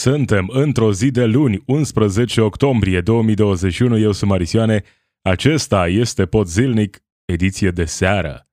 Suntem 0.00 0.48
într-o 0.52 0.92
zi 0.92 1.10
de 1.10 1.24
luni, 1.24 1.62
11 1.66 2.40
octombrie 2.40 3.00
2021. 3.00 3.98
Eu 3.98 4.12
sunt 4.12 4.30
Marisioane. 4.30 4.82
Acesta 5.22 5.88
este 5.88 6.26
Pod 6.26 6.46
Zilnic, 6.46 7.02
ediție 7.24 7.70
de 7.70 7.84
seară. 7.84 8.48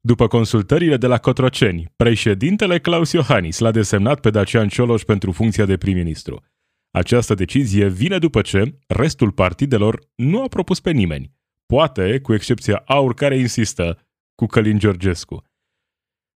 După 0.00 0.26
consultările 0.26 0.96
de 0.96 1.06
la 1.06 1.18
Cotroceni, 1.18 1.92
președintele 1.96 2.78
Claus 2.78 3.12
Iohannis 3.12 3.58
l-a 3.58 3.70
desemnat 3.70 4.20
pe 4.20 4.30
Dacian 4.30 4.68
Cioloș 4.68 5.02
pentru 5.02 5.32
funcția 5.32 5.64
de 5.64 5.76
prim-ministru. 5.76 6.44
Această 6.90 7.34
decizie 7.34 7.88
vine 7.88 8.18
după 8.18 8.40
ce 8.40 8.78
restul 8.86 9.32
partidelor 9.32 10.00
nu 10.14 10.42
a 10.42 10.48
propus 10.48 10.80
pe 10.80 10.90
nimeni, 10.90 11.32
poate 11.66 12.20
cu 12.20 12.34
excepția 12.34 12.82
AUR 12.86 13.14
care 13.14 13.38
insistă 13.38 13.98
cu 14.34 14.46
Călin 14.46 14.78
Georgescu. 14.78 15.44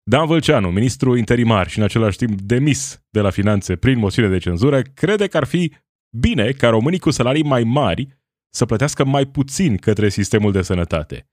Dan 0.05 0.27
Vălceanu, 0.27 0.71
ministru 0.71 1.17
interimar 1.17 1.69
și 1.69 1.79
în 1.79 1.85
același 1.85 2.17
timp 2.17 2.41
demis 2.41 3.03
de 3.11 3.21
la 3.21 3.31
finanțe 3.31 3.77
prin 3.77 3.99
moțiune 3.99 4.29
de 4.29 4.39
cenzură, 4.39 4.83
crede 4.83 5.27
că 5.27 5.37
ar 5.37 5.45
fi 5.45 5.73
bine 6.17 6.51
ca 6.51 6.69
românii 6.69 6.99
cu 6.99 7.11
salarii 7.11 7.43
mai 7.43 7.65
mari 7.65 8.09
să 8.55 8.67
plătească 8.67 9.05
mai 9.05 9.27
puțin 9.27 9.77
către 9.77 10.09
sistemul 10.09 10.53
de 10.53 10.63
sănătate. 10.63 11.27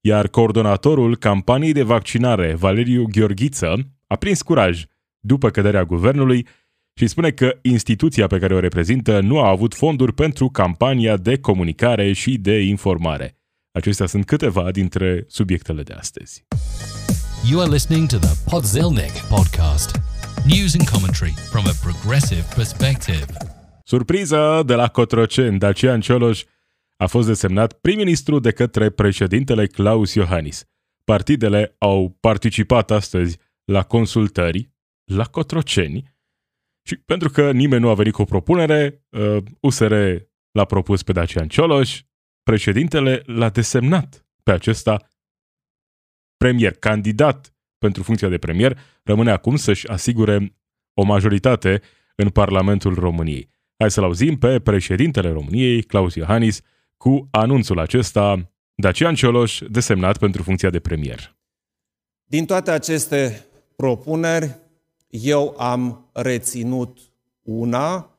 Iar 0.00 0.28
coordonatorul 0.28 1.16
campaniei 1.16 1.72
de 1.72 1.82
vaccinare, 1.82 2.54
Valeriu 2.54 3.06
Gheorghiță, 3.10 3.76
a 4.06 4.16
prins 4.16 4.42
curaj 4.42 4.84
după 5.20 5.50
căderea 5.50 5.84
guvernului 5.84 6.46
și 6.98 7.06
spune 7.06 7.30
că 7.30 7.58
instituția 7.62 8.26
pe 8.26 8.38
care 8.38 8.54
o 8.54 8.60
reprezintă 8.60 9.20
nu 9.20 9.38
a 9.38 9.48
avut 9.48 9.74
fonduri 9.74 10.12
pentru 10.12 10.48
campania 10.48 11.16
de 11.16 11.38
comunicare 11.38 12.12
și 12.12 12.38
de 12.38 12.60
informare. 12.60 13.38
Acestea 13.72 14.06
sunt 14.06 14.24
câteva 14.24 14.70
dintre 14.70 15.24
subiectele 15.28 15.82
de 15.82 15.92
astăzi. 15.92 16.44
You 17.50 17.60
are 17.60 17.70
listening 17.70 18.08
to 18.08 18.18
the 18.18 18.50
Podzilnic 18.50 19.12
podcast. 19.28 19.90
News 20.46 20.74
and 20.74 20.88
commentary 20.88 21.34
from 21.50 21.64
a 21.66 21.72
progressive 21.82 22.44
perspective. 22.54 23.26
Surpriză 23.84 24.62
de 24.66 24.74
la 24.74 24.88
Cotroceni, 24.88 25.58
Dacian 25.58 26.00
Cioloș 26.00 26.44
a 26.96 27.06
fost 27.06 27.26
desemnat 27.26 27.72
prim-ministru 27.72 28.38
de 28.38 28.50
către 28.50 28.90
președintele 28.90 29.66
Claus 29.66 30.14
Iohannis. 30.14 30.64
Partidele 31.04 31.76
au 31.78 32.16
participat 32.20 32.90
astăzi 32.90 33.38
la 33.64 33.82
consultări 33.82 34.70
la 35.04 35.24
Cotroceni 35.24 36.14
și 36.82 36.96
pentru 36.96 37.28
că 37.28 37.52
nimeni 37.52 37.82
nu 37.82 37.88
a 37.88 37.94
venit 37.94 38.12
cu 38.12 38.22
o 38.22 38.24
propunere, 38.24 39.06
USR 39.60 39.92
uh, 39.92 40.16
l-a 40.50 40.64
propus 40.64 41.02
pe 41.02 41.12
Dacian 41.12 41.48
Cioloș, 41.48 42.02
președintele 42.42 43.22
l-a 43.26 43.48
desemnat 43.48 44.26
pe 44.42 44.50
acesta 44.50 45.08
premier, 46.36 46.72
candidat 46.72 47.54
pentru 47.78 48.02
funcția 48.02 48.28
de 48.28 48.38
premier, 48.38 48.78
rămâne 49.02 49.30
acum 49.30 49.56
să-și 49.56 49.88
asigure 49.88 50.56
o 50.94 51.02
majoritate 51.02 51.80
în 52.14 52.28
Parlamentul 52.28 52.94
României. 52.94 53.48
Hai 53.76 53.90
să-l 53.90 54.04
auzim 54.04 54.38
pe 54.38 54.60
președintele 54.60 55.30
României, 55.30 55.82
Claus 55.82 56.14
Iohannis, 56.14 56.60
cu 56.96 57.28
anunțul 57.30 57.78
acesta, 57.78 58.52
Dacian 58.74 59.14
Cioloș, 59.14 59.58
desemnat 59.68 60.18
pentru 60.18 60.42
funcția 60.42 60.70
de 60.70 60.80
premier. 60.80 61.36
Din 62.24 62.44
toate 62.46 62.70
aceste 62.70 63.46
propuneri, 63.76 64.56
eu 65.08 65.54
am 65.58 66.10
reținut 66.12 66.98
una 67.42 68.18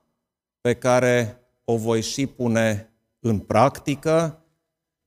pe 0.61 0.73
care 0.73 1.41
o 1.63 1.77
voi 1.77 2.01
și 2.01 2.25
pune 2.25 2.93
în 3.19 3.39
practică, 3.39 4.41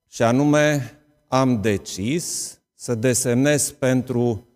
și 0.08 0.22
anume 0.22 0.92
am 1.28 1.60
decis 1.60 2.58
să 2.80 2.94
desemnez 2.94 3.70
pentru 3.70 4.48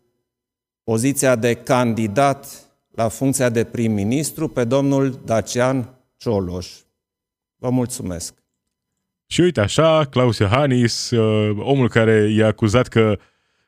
poziția 0.82 1.36
de 1.36 1.54
candidat 1.54 2.68
la 2.90 3.08
funcția 3.08 3.50
de 3.50 3.64
prim-ministru 3.64 4.48
pe 4.48 4.64
domnul 4.64 5.10
Dacian 5.10 5.98
Cioloș. 6.16 6.72
Vă 7.56 7.70
mulțumesc! 7.70 8.34
Și 9.26 9.40
uite 9.40 9.60
așa, 9.60 10.04
Claus 10.04 10.38
Iohannis, 10.38 11.10
uh, 11.10 11.56
omul 11.58 11.88
care 11.88 12.32
e 12.36 12.44
acuzat 12.44 12.88
că 12.88 13.18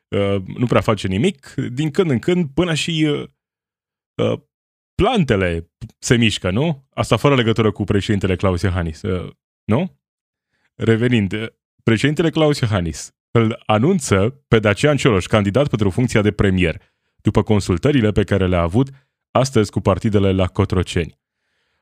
uh, 0.07 0.41
nu 0.57 0.65
prea 0.65 0.81
face 0.81 1.07
nimic, 1.07 1.53
din 1.53 1.91
când 1.91 2.09
în 2.09 2.19
când 2.19 2.49
până 2.53 2.73
și 2.73 3.25
uh, 4.15 4.39
plantele 4.95 5.71
se 5.99 6.15
mișcă, 6.15 6.51
nu? 6.51 6.87
Asta 6.89 7.17
fără 7.17 7.35
legătură 7.35 7.71
cu 7.71 7.83
președintele 7.83 8.35
Claus 8.35 8.61
Iohannis, 8.61 9.01
nu? 9.63 9.99
Revenind, 10.75 11.53
președintele 11.83 12.29
Claus 12.29 12.59
Iohannis 12.59 13.16
îl 13.37 13.63
anunță 13.65 14.43
pe 14.47 14.59
Dacian 14.59 14.97
Cioloș, 14.97 15.25
candidat 15.25 15.67
pentru 15.67 15.89
funcția 15.89 16.21
de 16.21 16.31
premier, 16.31 16.81
după 17.21 17.43
consultările 17.43 18.11
pe 18.11 18.23
care 18.23 18.47
le-a 18.47 18.61
avut 18.61 18.89
astăzi 19.31 19.71
cu 19.71 19.79
partidele 19.79 20.31
la 20.31 20.47
Cotroceni. 20.47 21.19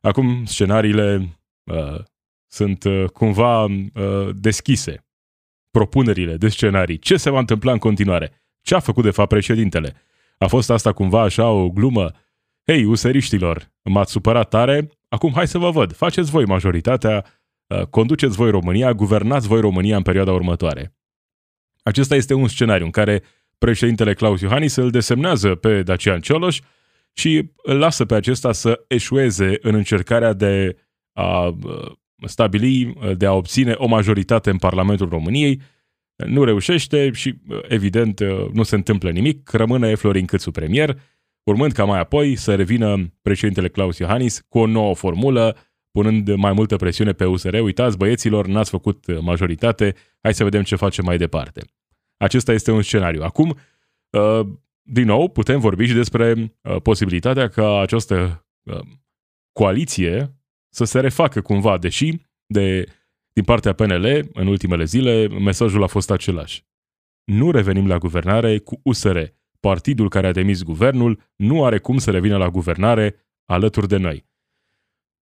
Acum 0.01 0.45
scenariile 0.45 1.39
uh, 1.63 1.99
sunt 2.47 2.83
uh, 2.83 3.05
cumva 3.05 3.63
uh, 3.63 4.29
deschise. 4.33 5.05
Propunerile 5.71 6.37
de 6.37 6.49
scenarii. 6.49 6.99
Ce 6.99 7.17
se 7.17 7.29
va 7.29 7.39
întâmpla 7.39 7.71
în 7.71 7.77
continuare? 7.77 8.31
Ce 8.61 8.75
a 8.75 8.79
făcut 8.79 9.03
de 9.03 9.11
fapt 9.11 9.29
președintele? 9.29 9.93
A 10.37 10.47
fost 10.47 10.69
asta 10.69 10.93
cumva 10.93 11.21
așa 11.21 11.49
o 11.49 11.69
glumă? 11.69 12.11
Hei, 12.65 12.85
useriștilor, 12.85 13.71
m-ați 13.81 14.11
supărat 14.11 14.49
tare, 14.49 14.89
acum 15.09 15.31
hai 15.33 15.47
să 15.47 15.57
vă 15.57 15.69
văd. 15.69 15.93
Faceți 15.93 16.31
voi 16.31 16.45
majoritatea, 16.45 17.25
uh, 17.67 17.81
conduceți 17.81 18.35
voi 18.35 18.51
România, 18.51 18.93
guvernați 18.93 19.47
voi 19.47 19.59
România 19.59 19.97
în 19.97 20.01
perioada 20.01 20.31
următoare. 20.31 20.95
Acesta 21.85 22.15
este 22.15 22.33
un 22.33 22.47
scenariu 22.47 22.85
în 22.85 22.91
care 22.91 23.23
președintele 23.57 24.13
Claus 24.13 24.41
Iohannis 24.41 24.75
îl 24.75 24.89
desemnează 24.89 25.55
pe 25.55 25.83
Dacian 25.83 26.19
Cioloș 26.19 26.59
și 27.13 27.51
îl 27.63 27.77
lasă 27.77 28.05
pe 28.05 28.15
acesta 28.15 28.51
să 28.51 28.83
eșueze 28.87 29.57
în 29.61 29.75
încercarea 29.75 30.33
de 30.33 30.77
a 31.13 31.45
uh, 31.45 31.91
stabili, 32.25 32.85
uh, 32.85 33.17
de 33.17 33.25
a 33.25 33.33
obține 33.33 33.71
o 33.71 33.87
majoritate 33.87 34.49
în 34.49 34.57
Parlamentul 34.57 35.09
României. 35.09 35.61
Nu 36.15 36.43
reușește 36.43 37.11
și, 37.11 37.33
uh, 37.47 37.59
evident, 37.67 38.21
nu 38.53 38.63
se 38.63 38.75
întâmplă 38.75 39.09
nimic, 39.09 39.49
rămâne 39.49 39.95
Florin 39.95 40.25
Câțu 40.25 40.51
premier, 40.51 40.99
urmând 41.43 41.71
ca 41.71 41.83
mai 41.83 41.99
apoi 41.99 42.35
să 42.35 42.55
revină 42.55 43.13
președintele 43.21 43.69
Claus 43.69 43.97
Iohannis 43.97 44.41
cu 44.49 44.59
o 44.59 44.65
nouă 44.65 44.95
formulă, 44.95 45.57
punând 45.95 46.35
mai 46.35 46.53
multă 46.53 46.75
presiune 46.75 47.11
pe 47.11 47.25
USR. 47.25 47.53
Uitați, 47.53 47.97
băieților, 47.97 48.47
n-ați 48.47 48.69
făcut 48.69 49.21
majoritate, 49.21 49.95
hai 50.21 50.33
să 50.33 50.43
vedem 50.43 50.63
ce 50.63 50.75
facem 50.75 51.05
mai 51.05 51.17
departe. 51.17 51.61
Acesta 52.17 52.53
este 52.53 52.71
un 52.71 52.81
scenariu. 52.81 53.23
Acum, 53.23 53.57
uh, 54.09 54.47
din 54.81 55.05
nou, 55.05 55.29
putem 55.29 55.59
vorbi 55.59 55.85
și 55.85 55.93
despre 55.93 56.31
uh, 56.61 56.81
posibilitatea 56.81 57.47
ca 57.47 57.79
această 57.79 58.45
uh, 58.63 58.79
coaliție 59.51 60.35
să 60.69 60.83
se 60.83 60.99
refacă 60.99 61.41
cumva, 61.41 61.77
deși 61.77 62.13
de, 62.45 62.83
din 63.33 63.43
partea 63.43 63.73
PNL, 63.73 64.29
în 64.33 64.47
ultimele 64.47 64.83
zile, 64.83 65.27
mesajul 65.27 65.83
a 65.83 65.87
fost 65.87 66.11
același. 66.11 66.65
Nu 67.23 67.51
revenim 67.51 67.87
la 67.87 67.97
guvernare 67.97 68.57
cu 68.57 68.79
USR. 68.83 69.19
Partidul 69.59 70.09
care 70.09 70.27
a 70.27 70.31
demis 70.31 70.63
guvernul 70.63 71.21
nu 71.35 71.65
are 71.65 71.77
cum 71.77 71.97
să 71.97 72.11
revină 72.11 72.37
la 72.37 72.49
guvernare 72.49 73.15
alături 73.45 73.87
de 73.87 73.97
noi. 73.97 74.25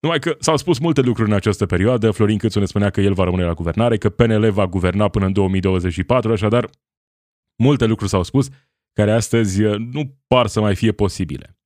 Numai 0.03 0.19
că 0.19 0.35
s-au 0.39 0.57
spus 0.57 0.79
multe 0.79 1.01
lucruri 1.01 1.29
în 1.29 1.35
această 1.35 1.65
perioadă. 1.65 2.11
Florin 2.11 2.37
Câțu 2.37 2.59
ne 2.59 2.65
spunea 2.65 2.89
că 2.89 3.01
el 3.01 3.13
va 3.13 3.23
rămâne 3.23 3.43
la 3.43 3.53
guvernare, 3.53 3.97
că 3.97 4.09
PNL 4.09 4.51
va 4.51 4.67
guverna 4.67 5.07
până 5.07 5.25
în 5.25 5.33
2024, 5.33 6.31
așadar 6.31 6.69
multe 7.63 7.85
lucruri 7.85 8.09
s-au 8.09 8.23
spus 8.23 8.49
care 8.93 9.11
astăzi 9.11 9.63
uh, 9.63 9.77
nu 9.77 10.17
par 10.27 10.47
să 10.47 10.59
mai 10.59 10.75
fie 10.75 10.91
posibile. 10.91 11.57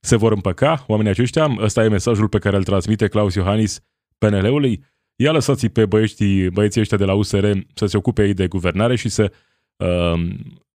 Se 0.00 0.16
vor 0.16 0.32
împăca 0.32 0.84
oamenii 0.86 1.10
aceștia? 1.10 1.56
Ăsta 1.58 1.84
e 1.84 1.88
mesajul 1.88 2.28
pe 2.28 2.38
care 2.38 2.56
îl 2.56 2.64
transmite 2.64 3.08
Claus 3.08 3.34
Iohannis 3.34 3.80
PNL-ului? 4.18 4.84
Ia 5.16 5.32
lăsați 5.32 5.68
pe 5.68 5.86
băieții, 5.86 6.50
băieții 6.50 6.80
ăștia 6.80 6.96
de 6.96 7.04
la 7.04 7.14
USR 7.14 7.46
să 7.74 7.86
se 7.86 7.96
ocupe 7.96 8.24
ei 8.24 8.34
de 8.34 8.46
guvernare 8.46 8.96
și 8.96 9.08
să 9.08 9.32
uh, 9.76 10.34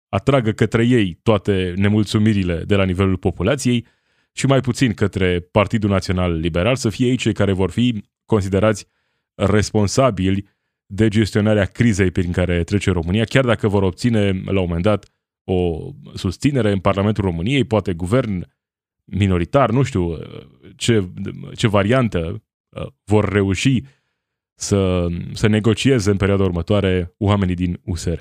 atragă 0.09 0.53
către 0.53 0.87
ei 0.87 1.19
toate 1.23 1.73
nemulțumirile 1.77 2.63
de 2.67 2.77
la 2.77 2.85
nivelul 2.85 3.17
populației, 3.17 3.87
și 4.39 4.47
mai 4.47 4.61
puțin 4.61 4.95
către 4.95 5.41
Partidul 5.41 5.91
Național 5.91 6.33
Liberal, 6.33 6.77
să 6.77 6.89
fie 6.89 7.07
ei 7.07 7.17
cei 7.17 7.33
care 7.33 7.53
vor 7.53 7.71
fi 7.71 8.05
considerați 8.25 8.87
responsabili 9.35 10.49
de 10.87 11.09
gestionarea 11.09 11.65
crizei 11.65 12.11
prin 12.11 12.33
care 12.33 12.65
trece 12.65 12.91
România, 12.91 13.25
chiar 13.25 13.45
dacă 13.45 13.69
vor 13.69 13.83
obține 13.83 14.31
la 14.31 14.61
un 14.61 14.67
moment 14.67 14.83
dat 14.83 15.13
o 15.45 15.91
susținere 16.15 16.73
în 16.73 16.79
Parlamentul 16.79 17.25
României, 17.25 17.65
poate 17.65 17.93
guvern 17.93 18.47
minoritar, 19.05 19.71
nu 19.71 19.83
știu 19.83 20.19
ce, 20.77 21.09
ce 21.55 21.67
variantă 21.69 22.43
uh, 22.69 22.87
vor 23.05 23.29
reuși 23.29 23.83
să, 24.55 25.07
să 25.33 25.47
negocieze 25.47 26.11
în 26.11 26.17
perioada 26.17 26.45
următoare 26.45 27.15
oamenii 27.19 27.55
din 27.55 27.81
USR. 27.85 28.21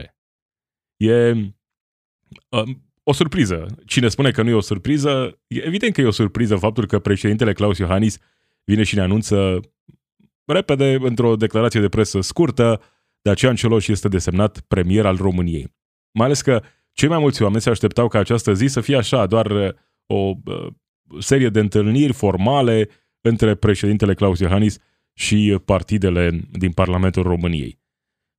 E, 0.97 1.31
uh, 2.49 2.63
o 3.09 3.13
surpriză. 3.13 3.65
Cine 3.85 4.07
spune 4.07 4.31
că 4.31 4.41
nu 4.41 4.49
e 4.49 4.53
o 4.53 4.61
surpriză, 4.61 5.39
e 5.47 5.65
evident 5.65 5.93
că 5.93 6.01
e 6.01 6.05
o 6.05 6.11
surpriză 6.11 6.55
faptul 6.55 6.85
că 6.85 6.99
președintele 6.99 7.53
Claus 7.53 7.77
Iohannis 7.77 8.17
vine 8.63 8.83
și 8.83 8.95
ne 8.95 9.01
anunță 9.01 9.59
repede, 10.45 10.97
într-o 11.01 11.35
declarație 11.35 11.79
de 11.79 11.89
presă 11.89 12.21
scurtă, 12.21 12.81
Dacian 13.21 13.55
Cioloș 13.55 13.87
este 13.87 14.07
desemnat 14.07 14.59
premier 14.59 15.05
al 15.05 15.15
României. 15.15 15.75
Mai 16.11 16.25
ales 16.25 16.41
că 16.41 16.61
cei 16.91 17.09
mai 17.09 17.19
mulți 17.19 17.41
oameni 17.41 17.61
se 17.61 17.69
așteptau 17.69 18.07
ca 18.07 18.19
această 18.19 18.53
zi 18.53 18.67
să 18.67 18.81
fie 18.81 18.97
așa, 18.97 19.25
doar 19.25 19.51
uh, 19.51 19.69
o 20.05 20.33
uh, 20.45 20.67
serie 21.19 21.49
de 21.49 21.59
întâlniri 21.59 22.13
formale 22.13 22.89
între 23.21 23.55
președintele 23.55 24.13
Claus 24.13 24.39
Iohannis 24.39 24.77
și 25.13 25.59
partidele 25.65 26.41
din 26.51 26.71
Parlamentul 26.71 27.23
României. 27.23 27.79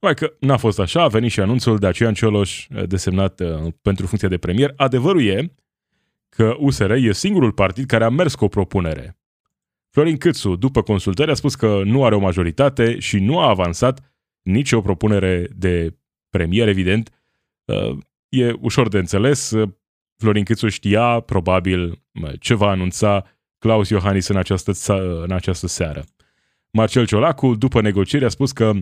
Mai 0.00 0.14
că 0.14 0.32
n-a 0.40 0.56
fost 0.56 0.78
așa, 0.78 1.02
a 1.02 1.08
venit 1.08 1.30
și 1.30 1.40
anunțul 1.40 1.78
de 1.78 1.86
Dacian 1.86 2.14
Cioloș 2.14 2.66
desemnat 2.86 3.42
pentru 3.82 4.06
funcția 4.06 4.28
de 4.28 4.38
premier. 4.38 4.72
Adevărul 4.76 5.26
e 5.26 5.54
că 6.28 6.54
USR 6.58 6.90
e 6.90 7.12
singurul 7.12 7.52
partid 7.52 7.86
care 7.86 8.04
a 8.04 8.08
mers 8.08 8.34
cu 8.34 8.44
o 8.44 8.48
propunere. 8.48 9.18
Florin 9.90 10.16
Câțu, 10.16 10.56
după 10.56 10.82
consultări, 10.82 11.30
a 11.30 11.34
spus 11.34 11.54
că 11.54 11.82
nu 11.84 12.04
are 12.04 12.14
o 12.14 12.18
majoritate 12.18 12.98
și 12.98 13.18
nu 13.18 13.38
a 13.38 13.48
avansat 13.48 14.14
nicio 14.42 14.80
propunere 14.80 15.48
de 15.56 15.96
premier, 16.30 16.68
evident. 16.68 17.10
E 18.28 18.52
ușor 18.52 18.88
de 18.88 18.98
înțeles. 18.98 19.52
Florin 20.16 20.44
Câțu 20.44 20.68
știa, 20.68 21.20
probabil, 21.20 22.02
ce 22.40 22.54
va 22.54 22.68
anunța 22.68 23.24
Claus 23.58 23.88
Iohannis 23.88 24.28
în 24.28 24.36
această, 24.36 24.72
în 25.22 25.30
această 25.30 25.66
seară. 25.66 26.04
Marcel 26.70 27.06
Ciolacu, 27.06 27.54
după 27.54 27.80
negocieri, 27.80 28.24
a 28.24 28.28
spus 28.28 28.52
că 28.52 28.72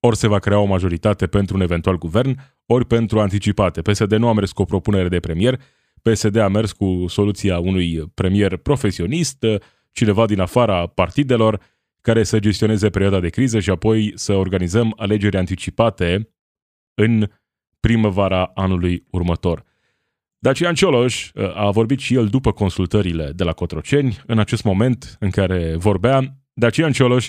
ori 0.00 0.16
se 0.16 0.26
va 0.26 0.38
crea 0.38 0.58
o 0.58 0.64
majoritate 0.64 1.26
pentru 1.26 1.56
un 1.56 1.62
eventual 1.62 1.98
guvern, 1.98 2.38
ori 2.66 2.86
pentru 2.86 3.20
anticipate. 3.20 3.82
PSD 3.82 4.12
nu 4.12 4.28
a 4.28 4.32
mers 4.32 4.52
cu 4.52 4.62
o 4.62 4.64
propunere 4.64 5.08
de 5.08 5.20
premier, 5.20 5.60
PSD 6.02 6.36
a 6.36 6.48
mers 6.48 6.72
cu 6.72 7.04
soluția 7.08 7.58
unui 7.58 8.10
premier 8.14 8.56
profesionist, 8.56 9.44
cineva 9.92 10.26
din 10.26 10.40
afara 10.40 10.86
partidelor, 10.86 11.60
care 12.00 12.22
să 12.22 12.38
gestioneze 12.38 12.90
perioada 12.90 13.20
de 13.20 13.28
criză 13.28 13.60
și 13.60 13.70
apoi 13.70 14.12
să 14.14 14.32
organizăm 14.32 14.94
alegeri 14.96 15.36
anticipate 15.36 16.30
în 16.94 17.30
primăvara 17.80 18.50
anului 18.54 19.04
următor. 19.10 19.64
Dacian 20.38 20.74
Cioloș 20.74 21.30
uh, 21.34 21.56
a 21.56 21.70
vorbit 21.70 21.98
și 21.98 22.14
el 22.14 22.26
după 22.26 22.52
consultările 22.52 23.32
de 23.34 23.44
la 23.44 23.52
Cotroceni, 23.52 24.18
în 24.26 24.38
acest 24.38 24.64
moment 24.64 25.16
în 25.18 25.30
care 25.30 25.74
vorbea, 25.76 26.36
Dacian 26.52 26.92
Cioloș 26.92 27.28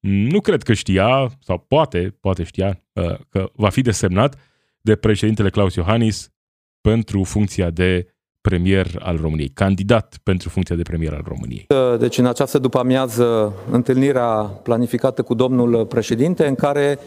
nu 0.00 0.40
cred 0.40 0.62
că 0.62 0.72
știa, 0.72 1.30
sau 1.44 1.58
poate, 1.68 2.16
poate 2.20 2.42
știa, 2.42 2.82
uh, 2.92 3.14
că 3.28 3.50
va 3.54 3.68
fi 3.68 3.82
desemnat 3.82 4.38
de 4.80 4.96
președintele 4.96 5.50
Claus 5.50 5.74
Iohannis 5.74 6.30
pentru 6.80 7.24
funcția 7.24 7.70
de 7.70 8.06
premier 8.40 8.86
al 8.98 9.18
României, 9.20 9.48
candidat 9.48 10.18
pentru 10.22 10.48
funcția 10.48 10.76
de 10.76 10.82
premier 10.82 11.12
al 11.12 11.24
României. 11.26 11.66
Deci 11.98 12.18
în 12.18 12.26
această 12.26 12.58
după-amiază 12.58 13.52
întâlnirea 13.70 14.32
planificată 14.62 15.22
cu 15.22 15.34
domnul 15.34 15.86
președinte 15.86 16.46
în 16.46 16.54
care 16.54 16.98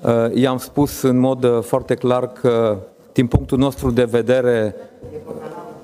uh, 0.00 0.34
i-am 0.34 0.58
spus 0.58 1.02
în 1.02 1.18
mod 1.18 1.44
uh, 1.44 1.62
foarte 1.62 1.94
clar 1.94 2.32
că 2.32 2.78
din 3.12 3.26
punctul 3.26 3.58
nostru 3.58 3.90
de 3.90 4.04
vedere 4.04 4.74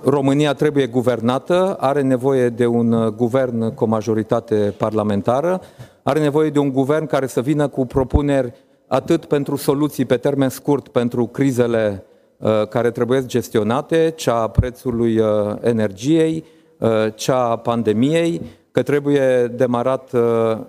România 0.09 0.55
trebuie 0.55 0.87
guvernată, 0.87 1.77
are 1.81 2.03
nevoie 2.03 2.49
de 2.49 2.67
un 2.67 2.93
uh, 2.93 3.13
guvern 3.13 3.75
cu 3.75 3.85
o 3.85 3.87
majoritate 3.87 4.75
parlamentară, 4.77 5.61
are 6.03 6.21
nevoie 6.21 6.51
de 6.51 6.59
un 6.59 6.73
guvern 6.73 7.07
care 7.07 7.27
să 7.27 7.41
vină 7.41 7.69
cu 7.69 7.87
propuneri 7.87 8.53
atât 8.87 9.25
pentru 9.25 9.57
soluții 9.57 10.05
pe 10.05 10.17
termen 10.17 10.49
scurt 10.49 10.89
pentru 10.89 11.27
crizele 11.27 12.05
Uh, 12.39 12.69
care 12.69 12.91
trebuie 12.91 13.27
gestionate, 13.27 14.13
cea 14.17 14.41
a 14.41 14.49
prețului 14.49 15.19
uh, 15.19 15.55
energiei, 15.61 16.45
uh, 16.79 16.89
cea 17.15 17.51
a 17.51 17.57
pandemiei, 17.57 18.43
că 18.71 18.83
trebuie 18.83 19.47
demarat 19.47 20.11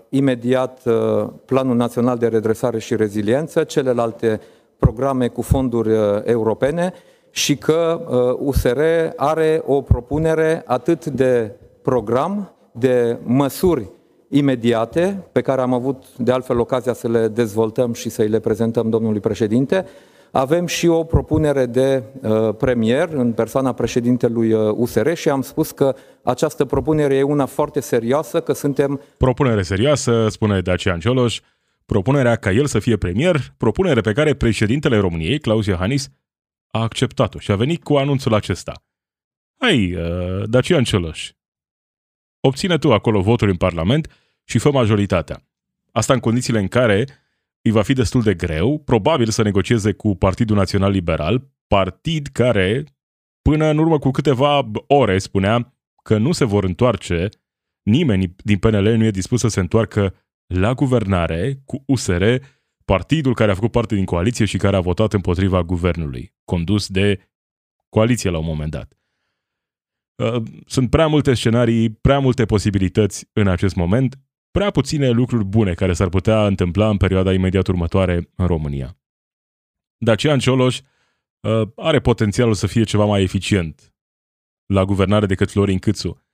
imediat 0.09 0.81
Planul 1.45 1.75
Național 1.75 2.17
de 2.17 2.27
Redresare 2.27 2.79
și 2.79 2.95
Reziliență, 2.95 3.63
celelalte 3.63 4.39
programe 4.77 5.27
cu 5.27 5.41
fonduri 5.41 5.89
europene 6.23 6.93
și 7.37 7.55
că 7.55 8.01
USR 8.39 8.79
are 9.15 9.61
o 9.65 9.81
propunere 9.81 10.63
atât 10.65 11.05
de 11.05 11.51
program, 11.81 12.53
de 12.71 13.17
măsuri 13.23 13.89
imediate, 14.29 15.27
pe 15.31 15.41
care 15.41 15.61
am 15.61 15.73
avut 15.73 16.03
de 16.17 16.31
altfel 16.31 16.59
ocazia 16.59 16.93
să 16.93 17.07
le 17.07 17.27
dezvoltăm 17.27 17.93
și 17.93 18.09
să-i 18.09 18.27
le 18.27 18.39
prezentăm 18.39 18.89
domnului 18.89 19.19
președinte, 19.19 19.85
avem 20.31 20.65
și 20.65 20.87
o 20.87 21.03
propunere 21.03 21.65
de 21.65 22.03
uh, 22.21 22.55
premier 22.57 23.09
în 23.09 23.31
persoana 23.31 23.73
președintelui 23.73 24.53
USR 24.53 25.07
uh, 25.07 25.15
și 25.15 25.29
am 25.29 25.41
spus 25.41 25.71
că 25.71 25.95
această 26.23 26.65
propunere 26.65 27.15
e 27.15 27.21
una 27.21 27.45
foarte 27.45 27.79
serioasă, 27.79 28.39
că 28.39 28.53
suntem... 28.53 29.01
Propunere 29.17 29.61
serioasă, 29.61 30.27
spune 30.29 30.61
Dacian 30.61 30.99
Cioloș, 30.99 31.39
propunerea 31.85 32.35
ca 32.35 32.51
el 32.51 32.65
să 32.65 32.79
fie 32.79 32.97
premier, 32.97 33.53
propunere 33.57 34.01
pe 34.01 34.11
care 34.11 34.33
președintele 34.33 34.97
României, 34.97 35.39
Claus 35.39 35.65
Iohannis, 35.65 36.09
a 36.77 36.81
acceptat-o 36.81 37.39
și 37.39 37.51
a 37.51 37.55
venit 37.55 37.83
cu 37.83 37.97
anunțul 37.97 38.33
acesta. 38.33 38.83
Hai, 39.59 39.93
uh, 39.93 40.43
Dacian 40.49 40.83
Cioloș, 40.83 41.31
obține 42.39 42.77
tu 42.77 42.93
acolo 42.93 43.21
voturi 43.21 43.51
în 43.51 43.57
Parlament 43.57 44.11
și 44.43 44.57
fă 44.57 44.71
majoritatea. 44.71 45.43
Asta 45.91 46.13
în 46.13 46.19
condițiile 46.19 46.59
în 46.59 46.67
care 46.67 47.07
îi 47.61 47.71
va 47.71 47.81
fi 47.81 47.93
destul 47.93 48.21
de 48.21 48.33
greu, 48.33 48.79
probabil 48.79 49.29
să 49.29 49.41
negocieze 49.41 49.93
cu 49.93 50.15
Partidul 50.15 50.55
Național 50.55 50.91
Liberal, 50.91 51.49
partid 51.67 52.27
care, 52.27 52.83
până 53.41 53.65
în 53.65 53.77
urmă 53.77 53.99
cu 53.99 54.11
câteva 54.11 54.71
ore, 54.87 55.17
spunea 55.17 55.77
că 56.03 56.17
nu 56.17 56.31
se 56.31 56.45
vor 56.45 56.63
întoarce, 56.63 57.29
nimeni 57.83 58.35
din 58.43 58.57
PNL 58.57 58.95
nu 58.95 59.05
e 59.05 59.11
dispus 59.11 59.39
să 59.39 59.47
se 59.47 59.59
întoarcă 59.59 60.15
la 60.45 60.73
guvernare 60.73 61.61
cu 61.65 61.83
USR, 61.85 62.23
partidul 62.91 63.33
care 63.33 63.51
a 63.51 63.53
făcut 63.53 63.71
parte 63.71 63.95
din 63.95 64.05
coaliție 64.05 64.45
și 64.45 64.57
care 64.57 64.75
a 64.75 64.79
votat 64.81 65.13
împotriva 65.13 65.63
guvernului, 65.63 66.35
condus 66.45 66.87
de 66.87 67.29
coaliție 67.89 68.29
la 68.29 68.37
un 68.37 68.45
moment 68.45 68.71
dat. 68.71 68.97
Uh, 70.23 70.43
sunt 70.65 70.89
prea 70.89 71.07
multe 71.07 71.33
scenarii, 71.33 71.89
prea 71.89 72.19
multe 72.19 72.45
posibilități 72.45 73.29
în 73.33 73.47
acest 73.47 73.75
moment 73.75 74.19
prea 74.51 74.71
puține 74.71 75.09
lucruri 75.09 75.43
bune 75.43 75.73
care 75.73 75.93
s-ar 75.93 76.09
putea 76.09 76.45
întâmpla 76.45 76.89
în 76.89 76.97
perioada 76.97 77.33
imediat 77.33 77.67
următoare 77.67 78.29
în 78.35 78.45
România. 78.45 78.97
Dacian 79.97 80.39
Cioloș 80.39 80.79
uh, 80.79 81.67
are 81.75 81.99
potențialul 81.99 82.53
să 82.53 82.67
fie 82.67 82.83
ceva 82.83 83.05
mai 83.05 83.21
eficient 83.21 83.93
la 84.65 84.85
guvernare 84.85 85.25
decât 85.25 85.51
Florin 85.51 85.79
Câțu, 85.79 86.25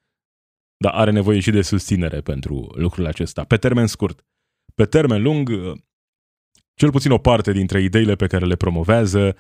dar 0.78 0.94
are 0.94 1.12
nevoie 1.12 1.40
și 1.40 1.52
de 1.52 1.62
susținere 1.62 2.22
pentru 2.22 2.74
lucrul 2.76 3.06
acesta, 3.06 3.44
pe 3.44 3.58
termen 3.58 3.88
scurt. 3.88 4.26
Pe 4.76 4.86
termen 4.86 5.22
lung, 5.22 5.50
uh, 5.50 5.78
cel 6.74 6.92
puțin 6.92 7.12
o 7.12 7.18
parte 7.18 7.52
dintre 7.52 7.82
ideile 7.82 8.16
pe 8.16 8.28
care 8.28 8.46
le 8.46 8.56
promovează 8.56 9.36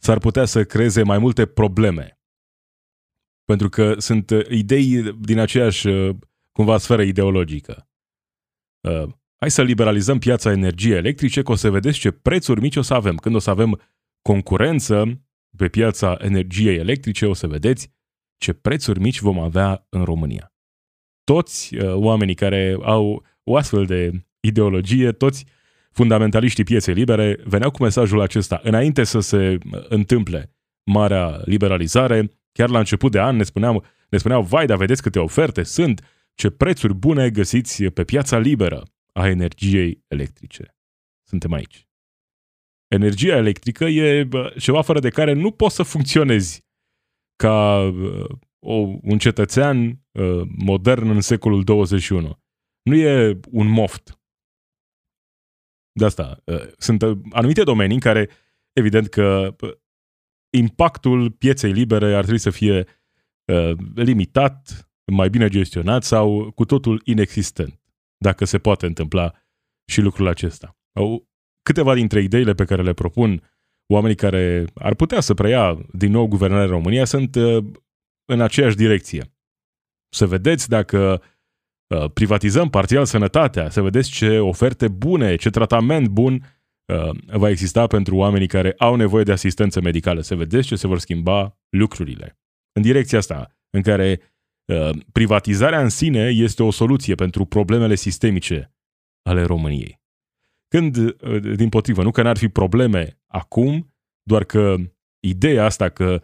s-ar 0.00 0.18
putea 0.18 0.44
să 0.44 0.64
creeze 0.64 1.02
mai 1.02 1.18
multe 1.18 1.46
probleme. 1.46 2.20
Pentru 3.44 3.68
că 3.68 3.94
sunt 3.98 4.30
uh, 4.30 4.46
idei 4.50 5.12
din 5.12 5.38
aceeași, 5.38 5.86
uh, 5.86 6.16
cumva, 6.52 6.78
sferă 6.78 7.02
ideologică 7.02 7.88
uh, 8.88 9.08
hai 9.40 9.50
să 9.50 9.62
liberalizăm 9.62 10.18
piața 10.18 10.50
energiei 10.50 10.96
electrice, 10.96 11.42
că 11.42 11.52
o 11.52 11.54
să 11.54 11.70
vedeți 11.70 11.98
ce 11.98 12.10
prețuri 12.10 12.60
mici 12.60 12.76
o 12.76 12.82
să 12.82 12.94
avem. 12.94 13.16
Când 13.16 13.34
o 13.34 13.38
să 13.38 13.50
avem 13.50 13.80
concurență 14.22 15.22
pe 15.56 15.68
piața 15.68 16.16
energiei 16.20 16.76
electrice, 16.76 17.26
o 17.26 17.32
să 17.32 17.46
vedeți 17.46 17.90
ce 18.38 18.52
prețuri 18.52 19.00
mici 19.00 19.20
vom 19.20 19.38
avea 19.38 19.86
în 19.88 20.04
România. 20.04 20.52
Toți 21.24 21.76
uh, 21.76 21.94
oamenii 21.94 22.34
care 22.34 22.76
au 22.82 23.24
o 23.42 23.56
astfel 23.56 23.86
de 23.86 24.26
ideologie, 24.40 25.12
toți 25.12 25.44
fundamentaliștii 25.98 26.64
pieței 26.64 26.94
libere 26.94 27.38
veneau 27.44 27.70
cu 27.70 27.82
mesajul 27.82 28.20
acesta. 28.20 28.60
Înainte 28.62 29.04
să 29.04 29.20
se 29.20 29.58
întâmple 29.88 30.54
marea 30.84 31.40
liberalizare, 31.44 32.30
chiar 32.52 32.68
la 32.68 32.78
început 32.78 33.12
de 33.12 33.20
an 33.20 33.36
ne 33.36 33.42
spuneau, 33.42 33.84
ne 34.08 34.18
spuneau 34.18 34.42
vai, 34.42 34.66
dar 34.66 34.76
vedeți 34.76 35.02
câte 35.02 35.18
oferte 35.18 35.62
sunt, 35.62 36.04
ce 36.34 36.50
prețuri 36.50 36.94
bune 36.94 37.30
găsiți 37.30 37.84
pe 37.84 38.04
piața 38.04 38.38
liberă 38.38 38.82
a 39.12 39.28
energiei 39.28 40.04
electrice. 40.08 40.76
Suntem 41.28 41.52
aici. 41.52 41.88
Energia 42.88 43.36
electrică 43.36 43.84
e 43.84 44.28
ceva 44.58 44.82
fără 44.82 44.98
de 44.98 45.08
care 45.08 45.32
nu 45.32 45.50
poți 45.50 45.74
să 45.74 45.82
funcționezi 45.82 46.64
ca 47.36 47.80
o, 48.58 48.74
un 49.02 49.18
cetățean 49.18 50.00
modern 50.58 51.08
în 51.08 51.20
secolul 51.20 51.64
21. 51.64 52.38
Nu 52.82 52.94
e 52.94 53.38
un 53.50 53.66
moft. 53.66 54.17
De 55.98 56.04
asta, 56.04 56.42
sunt 56.76 57.02
anumite 57.30 57.62
domenii 57.62 57.94
în 57.94 58.00
care, 58.00 58.28
evident 58.72 59.08
că 59.08 59.56
impactul 60.56 61.30
pieței 61.30 61.72
libere 61.72 62.14
ar 62.14 62.20
trebui 62.20 62.38
să 62.38 62.50
fie 62.50 62.86
limitat, 63.94 64.88
mai 65.12 65.30
bine 65.30 65.48
gestionat 65.48 66.02
sau 66.04 66.50
cu 66.50 66.64
totul 66.64 67.00
inexistent, 67.04 67.80
dacă 68.16 68.44
se 68.44 68.58
poate 68.58 68.86
întâmpla 68.86 69.32
și 69.90 70.00
lucrul 70.00 70.26
acesta. 70.26 70.76
Câteva 71.62 71.94
dintre 71.94 72.20
ideile 72.22 72.54
pe 72.54 72.64
care 72.64 72.82
le 72.82 72.92
propun 72.92 73.42
oamenii 73.92 74.16
care 74.16 74.64
ar 74.74 74.94
putea 74.94 75.20
să 75.20 75.34
preia 75.34 75.86
din 75.92 76.10
nou 76.10 76.26
guvernarea 76.26 76.66
România 76.66 77.04
sunt 77.04 77.34
uh, 77.34 77.64
în 78.24 78.40
aceeași 78.40 78.76
direcție. 78.76 79.32
Să 80.08 80.26
vedeți 80.26 80.68
dacă 80.68 81.12
uh, 81.12 81.28
privatizăm 82.12 82.70
parțial 82.70 83.04
sănătatea, 83.04 83.70
să 83.70 83.82
vedeți 83.82 84.10
ce 84.10 84.38
oferte 84.38 84.88
bune, 84.88 85.36
ce 85.36 85.50
tratament 85.50 86.08
bun 86.08 86.56
uh, 86.92 87.10
va 87.26 87.50
exista 87.50 87.86
pentru 87.86 88.16
oamenii 88.16 88.46
care 88.46 88.74
au 88.78 88.94
nevoie 88.94 89.24
de 89.24 89.32
asistență 89.32 89.80
medicală, 89.80 90.20
să 90.20 90.34
vedeți 90.34 90.66
ce 90.66 90.76
se 90.76 90.86
vor 90.86 90.98
schimba 90.98 91.58
lucrurile. 91.68 92.38
În 92.72 92.82
direcția 92.82 93.18
asta, 93.18 93.56
în 93.70 93.82
care 93.82 94.20
uh, 94.72 94.90
privatizarea 95.12 95.82
în 95.82 95.88
sine 95.88 96.28
este 96.28 96.62
o 96.62 96.70
soluție 96.70 97.14
pentru 97.14 97.44
problemele 97.44 97.94
sistemice 97.94 98.74
ale 99.22 99.42
României. 99.42 100.00
Când, 100.68 100.96
uh, 100.96 101.56
din 101.56 101.68
potrivă, 101.68 102.02
nu 102.02 102.10
că 102.10 102.22
n-ar 102.22 102.36
fi 102.36 102.48
probleme 102.48 103.20
acum, 103.26 103.94
doar 104.22 104.44
că 104.44 104.76
ideea 105.20 105.64
asta 105.64 105.88
că 105.88 106.22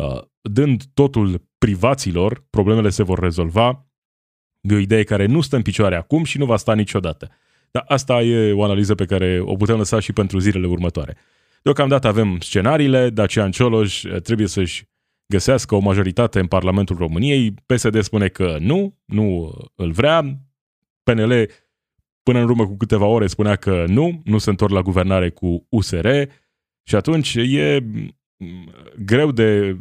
uh, 0.00 0.22
dând 0.40 0.84
totul 0.94 1.48
privaților, 1.58 2.46
problemele 2.50 2.88
se 2.88 3.02
vor 3.02 3.18
rezolva, 3.18 3.87
e 4.60 4.74
o 4.74 4.78
idee 4.78 5.02
care 5.02 5.26
nu 5.26 5.40
stă 5.40 5.56
în 5.56 5.62
picioare 5.62 5.96
acum 5.96 6.24
și 6.24 6.38
nu 6.38 6.44
va 6.44 6.56
sta 6.56 6.74
niciodată. 6.74 7.30
Dar 7.70 7.84
asta 7.86 8.22
e 8.22 8.52
o 8.52 8.64
analiză 8.64 8.94
pe 8.94 9.04
care 9.04 9.40
o 9.40 9.56
putem 9.56 9.76
lăsa 9.76 10.00
și 10.00 10.12
pentru 10.12 10.38
zilele 10.38 10.66
următoare. 10.66 11.16
Deocamdată 11.62 12.06
avem 12.06 12.40
scenariile, 12.40 13.10
Dacian 13.10 13.50
Cioloș 13.50 14.02
eh, 14.02 14.20
trebuie 14.20 14.46
să-și 14.46 14.84
găsească 15.26 15.74
o 15.74 15.78
majoritate 15.78 16.40
în 16.40 16.46
Parlamentul 16.46 16.96
României. 16.96 17.54
PSD 17.66 18.02
spune 18.02 18.28
că 18.28 18.56
nu, 18.60 18.98
nu 19.04 19.54
îl 19.74 19.90
vrea. 19.90 20.38
PNL 21.02 21.50
până 22.22 22.38
în 22.38 22.44
urmă 22.44 22.66
cu 22.66 22.76
câteva 22.76 23.04
ore 23.04 23.26
spunea 23.26 23.56
că 23.56 23.84
nu, 23.86 24.20
nu 24.24 24.38
se 24.38 24.50
întorc 24.50 24.72
la 24.72 24.82
guvernare 24.82 25.30
cu 25.30 25.66
USR 25.68 26.08
și 26.82 26.94
atunci 26.94 27.34
e 27.34 27.84
mm, 28.36 28.72
greu 29.04 29.32
de, 29.32 29.78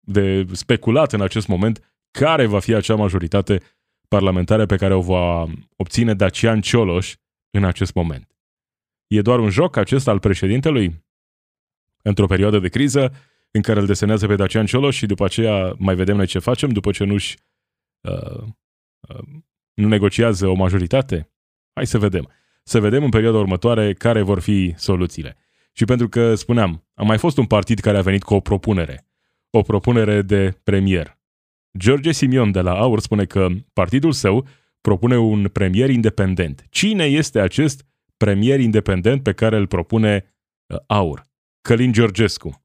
de 0.00 0.46
speculat 0.52 1.12
în 1.12 1.20
acest 1.20 1.48
moment 1.48 1.94
care 2.10 2.46
va 2.46 2.58
fi 2.58 2.74
acea 2.74 2.94
majoritate 2.94 3.60
parlamentară 4.10 4.66
pe 4.66 4.76
care 4.76 4.94
o 4.94 5.00
va 5.00 5.46
obține 5.76 6.14
Dacian 6.14 6.60
Cioloș 6.60 7.14
în 7.50 7.64
acest 7.64 7.94
moment. 7.94 8.36
E 9.06 9.20
doar 9.20 9.38
un 9.38 9.50
joc 9.50 9.76
acesta 9.76 10.10
al 10.10 10.18
președintelui? 10.18 11.04
Într-o 12.02 12.26
perioadă 12.26 12.58
de 12.58 12.68
criză 12.68 13.12
în 13.50 13.62
care 13.62 13.80
îl 13.80 13.86
desenează 13.86 14.26
pe 14.26 14.34
Dacian 14.34 14.66
Cioloș 14.66 14.96
și 14.96 15.06
după 15.06 15.24
aceea 15.24 15.74
mai 15.78 15.94
vedem 15.94 16.16
noi 16.16 16.26
ce 16.26 16.38
facem 16.38 16.70
după 16.70 16.90
ce 16.90 17.04
nu-și 17.04 17.38
uh, 18.00 18.42
uh, 19.00 19.24
nu 19.74 19.88
negociază 19.88 20.46
o 20.46 20.54
majoritate? 20.54 21.32
Hai 21.72 21.86
să 21.86 21.98
vedem. 21.98 22.28
Să 22.62 22.80
vedem 22.80 23.04
în 23.04 23.10
perioada 23.10 23.38
următoare 23.38 23.92
care 23.92 24.22
vor 24.22 24.40
fi 24.40 24.74
soluțiile. 24.76 25.36
Și 25.72 25.84
pentru 25.84 26.08
că, 26.08 26.34
spuneam, 26.34 26.86
a 26.94 27.02
mai 27.02 27.18
fost 27.18 27.38
un 27.38 27.46
partid 27.46 27.78
care 27.78 27.98
a 27.98 28.02
venit 28.02 28.22
cu 28.22 28.34
o 28.34 28.40
propunere. 28.40 29.06
O 29.50 29.62
propunere 29.62 30.22
de 30.22 30.60
premier. 30.62 31.19
George 31.78 32.12
Simion 32.12 32.50
de 32.50 32.60
la 32.60 32.74
AUR 32.78 33.00
spune 33.00 33.24
că 33.24 33.48
partidul 33.72 34.12
său 34.12 34.46
propune 34.80 35.18
un 35.18 35.48
premier 35.48 35.90
independent. 35.90 36.66
Cine 36.70 37.04
este 37.04 37.40
acest 37.40 37.86
premier 38.16 38.60
independent 38.60 39.22
pe 39.22 39.32
care 39.32 39.56
îl 39.56 39.66
propune 39.66 40.34
uh, 40.66 40.78
AUR? 40.86 41.22
Călin 41.62 41.92
Georgescu. 41.92 42.64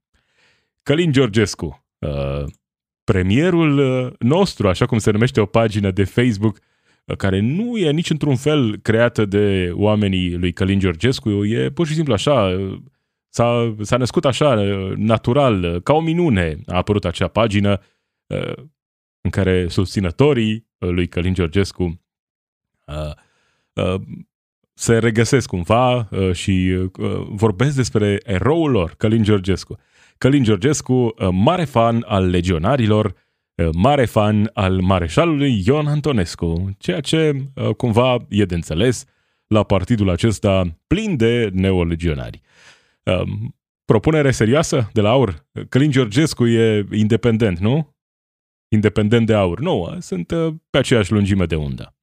Călin 0.83 1.11
Georgescu, 1.11 1.85
uh, 1.99 2.43
premierul 3.03 3.77
uh, 3.77 4.13
nostru, 4.19 4.67
așa 4.67 4.85
cum 4.85 4.97
se 4.97 5.11
numește 5.11 5.41
o 5.41 5.45
pagină 5.45 5.91
de 5.91 6.03
Facebook, 6.03 6.59
care 7.17 7.39
nu 7.39 7.77
e 7.77 7.91
nici 7.91 8.09
într-un 8.09 8.35
fel 8.35 8.77
creată 8.77 9.25
de 9.25 9.71
oamenii 9.73 10.35
lui 10.35 10.53
Călin 10.53 10.79
Georgescu, 10.79 11.45
e 11.45 11.69
pur 11.69 11.87
și 11.87 11.93
simplu 11.93 12.13
așa, 12.13 12.57
s-a, 13.29 13.75
s-a 13.81 13.97
născut 13.97 14.25
așa, 14.25 14.55
natural, 14.95 15.81
ca 15.81 15.93
o 15.93 16.01
minune 16.01 16.57
a 16.65 16.75
apărut 16.75 17.05
acea 17.05 17.27
pagină 17.27 17.81
în 19.25 19.31
care 19.31 19.67
susținătorii 19.67 20.67
lui 20.77 21.07
Călin 21.07 21.33
Georgescu 21.33 21.99
Uh, 22.85 23.11
uh, 23.73 24.01
se 24.73 24.97
regăsesc 24.97 25.47
cumva 25.47 26.07
uh, 26.11 26.31
și 26.33 26.87
vorbesc 27.29 27.75
despre 27.75 28.19
eroul 28.23 28.71
lor, 28.71 28.93
Călin 28.97 29.23
Georgescu. 29.23 29.77
Călin 30.17 30.43
Georgescu, 30.43 31.13
mare 31.31 31.63
fan 31.63 32.03
al 32.07 32.29
legionarilor, 32.29 33.13
mare 33.73 34.05
fan 34.05 34.49
al 34.53 34.81
mareșalului 34.81 35.63
Ion 35.65 35.87
Antonescu, 35.87 36.75
ceea 36.77 36.99
ce 36.99 37.51
cumva 37.77 38.17
e 38.29 38.45
de 38.45 38.55
înțeles 38.55 39.05
la 39.47 39.63
partidul 39.63 40.09
acesta 40.09 40.77
plin 40.87 41.17
de 41.17 41.49
neolegionari. 41.53 42.41
Propunere 43.85 44.31
serioasă 44.31 44.89
de 44.93 45.01
la 45.01 45.09
AUR? 45.09 45.45
Călin 45.69 45.91
Georgescu 45.91 46.45
e 46.47 46.85
independent, 46.91 47.59
nu? 47.59 47.94
Independent 48.75 49.25
de 49.25 49.33
AUR. 49.33 49.59
Nu, 49.59 49.97
sunt 49.99 50.27
pe 50.69 50.77
aceeași 50.77 51.11
lungime 51.11 51.45
de 51.45 51.55
undă. 51.55 51.95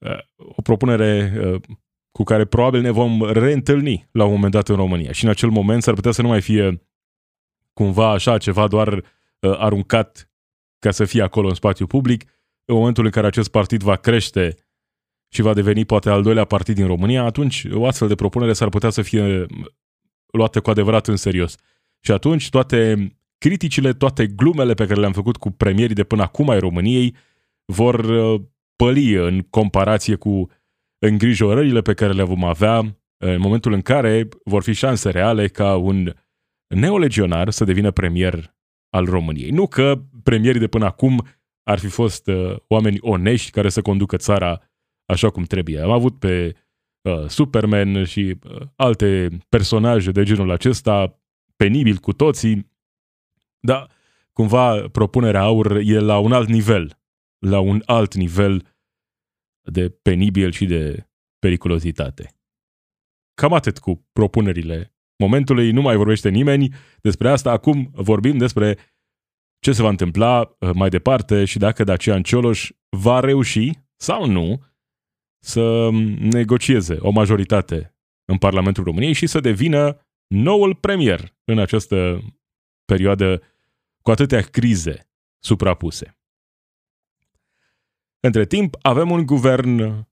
Uh, 0.00 0.18
o 0.36 0.62
propunere 0.62 1.32
uh, 1.36 1.60
cu 2.10 2.22
care 2.22 2.44
probabil 2.44 2.80
ne 2.80 2.90
vom 2.90 3.30
reîntâlni 3.30 4.08
la 4.12 4.24
un 4.24 4.30
moment 4.30 4.52
dat 4.52 4.68
în 4.68 4.76
România. 4.76 5.12
Și 5.12 5.24
în 5.24 5.30
acel 5.30 5.48
moment 5.48 5.82
s-ar 5.82 5.94
putea 5.94 6.10
să 6.10 6.22
nu 6.22 6.28
mai 6.28 6.40
fie 6.40 6.82
cumva 7.72 8.10
așa 8.10 8.38
ceva 8.38 8.68
doar 8.68 8.92
uh, 8.92 9.02
aruncat 9.40 10.30
ca 10.78 10.90
să 10.90 11.04
fie 11.04 11.22
acolo 11.22 11.48
în 11.48 11.54
spațiu 11.54 11.86
public. 11.86 12.24
În 12.64 12.74
momentul 12.74 13.04
în 13.04 13.10
care 13.10 13.26
acest 13.26 13.50
partid 13.50 13.82
va 13.82 13.96
crește 13.96 14.56
și 15.32 15.42
va 15.42 15.54
deveni 15.54 15.84
poate 15.84 16.10
al 16.10 16.22
doilea 16.22 16.44
partid 16.44 16.74
din 16.74 16.86
România, 16.86 17.24
atunci 17.24 17.66
o 17.72 17.86
astfel 17.86 18.08
de 18.08 18.14
propunere 18.14 18.52
s-ar 18.52 18.68
putea 18.68 18.90
să 18.90 19.02
fie 19.02 19.46
luată 20.32 20.60
cu 20.60 20.70
adevărat 20.70 21.06
în 21.06 21.16
serios. 21.16 21.56
Și 22.00 22.12
atunci 22.12 22.48
toate 22.48 23.10
criticile, 23.44 23.92
toate 23.92 24.26
glumele 24.26 24.74
pe 24.74 24.86
care 24.86 25.00
le-am 25.00 25.12
făcut 25.12 25.36
cu 25.36 25.50
premierii 25.50 25.94
de 25.94 26.04
până 26.04 26.22
acum 26.22 26.48
ai 26.48 26.58
României 26.58 27.14
vor 27.72 28.06
păli 28.76 29.12
în 29.12 29.40
comparație 29.40 30.14
cu 30.14 30.50
îngrijorările 31.06 31.80
pe 31.80 31.94
care 31.94 32.12
le 32.12 32.22
vom 32.22 32.44
avea 32.44 32.78
în 33.24 33.40
momentul 33.40 33.72
în 33.72 33.80
care 33.80 34.28
vor 34.44 34.62
fi 34.62 34.72
șanse 34.72 35.10
reale 35.10 35.48
ca 35.48 35.76
un 35.76 36.12
neolegionar 36.74 37.50
să 37.50 37.64
devină 37.64 37.90
premier 37.90 38.54
al 38.90 39.04
României. 39.04 39.50
Nu 39.50 39.66
că 39.66 40.02
premierii 40.22 40.60
de 40.60 40.66
până 40.66 40.84
acum 40.84 41.26
ar 41.62 41.78
fi 41.78 41.86
fost 41.86 42.26
uh, 42.26 42.56
oameni 42.68 42.98
onești 43.00 43.50
care 43.50 43.68
să 43.68 43.82
conducă 43.82 44.16
țara 44.16 44.60
așa 45.06 45.30
cum 45.30 45.42
trebuie. 45.42 45.80
Am 45.80 45.90
avut 45.90 46.18
pe 46.18 46.56
uh, 47.02 47.28
Superman 47.28 48.04
și 48.04 48.38
uh, 48.44 48.60
alte 48.76 49.28
personaje 49.48 50.10
de 50.10 50.22
genul 50.22 50.50
acesta, 50.50 51.20
penibil 51.56 51.96
cu 51.96 52.12
toții, 52.12 52.69
dar 53.60 53.90
cumva 54.32 54.88
propunerea 54.88 55.42
aur 55.42 55.76
e 55.76 55.98
la 55.98 56.18
un 56.18 56.32
alt 56.32 56.48
nivel, 56.48 56.98
la 57.38 57.58
un 57.58 57.82
alt 57.86 58.14
nivel 58.14 58.66
de 59.72 59.88
penibil 59.88 60.50
și 60.50 60.66
de 60.66 61.08
periculozitate. 61.38 62.34
Cam 63.34 63.52
atât 63.52 63.78
cu 63.78 64.08
propunerile 64.12 64.94
momentului, 65.18 65.70
nu 65.70 65.82
mai 65.82 65.96
vorbește 65.96 66.28
nimeni 66.28 66.74
despre 67.00 67.30
asta. 67.30 67.50
Acum 67.50 67.90
vorbim 67.92 68.38
despre 68.38 68.78
ce 69.58 69.72
se 69.72 69.82
va 69.82 69.88
întâmpla 69.88 70.56
uh, 70.58 70.70
mai 70.74 70.88
departe 70.88 71.44
și 71.44 71.58
dacă 71.58 71.84
Dacian 71.84 72.22
Cioloș 72.22 72.70
va 72.88 73.20
reuși 73.20 73.70
sau 73.96 74.26
nu 74.26 74.62
să 75.44 75.90
negocieze 76.18 76.96
o 77.00 77.10
majoritate 77.10 77.94
în 78.24 78.38
Parlamentul 78.38 78.84
României 78.84 79.12
și 79.12 79.26
să 79.26 79.40
devină 79.40 80.06
noul 80.34 80.74
premier 80.74 81.34
în 81.44 81.58
această 81.58 82.20
perioadă 82.92 83.42
cu 84.02 84.10
atâtea 84.10 84.40
crize 84.40 85.10
suprapuse. 85.38 86.18
Între 88.20 88.46
timp, 88.46 88.76
avem 88.82 89.10
un 89.10 89.26
guvern 89.26 90.06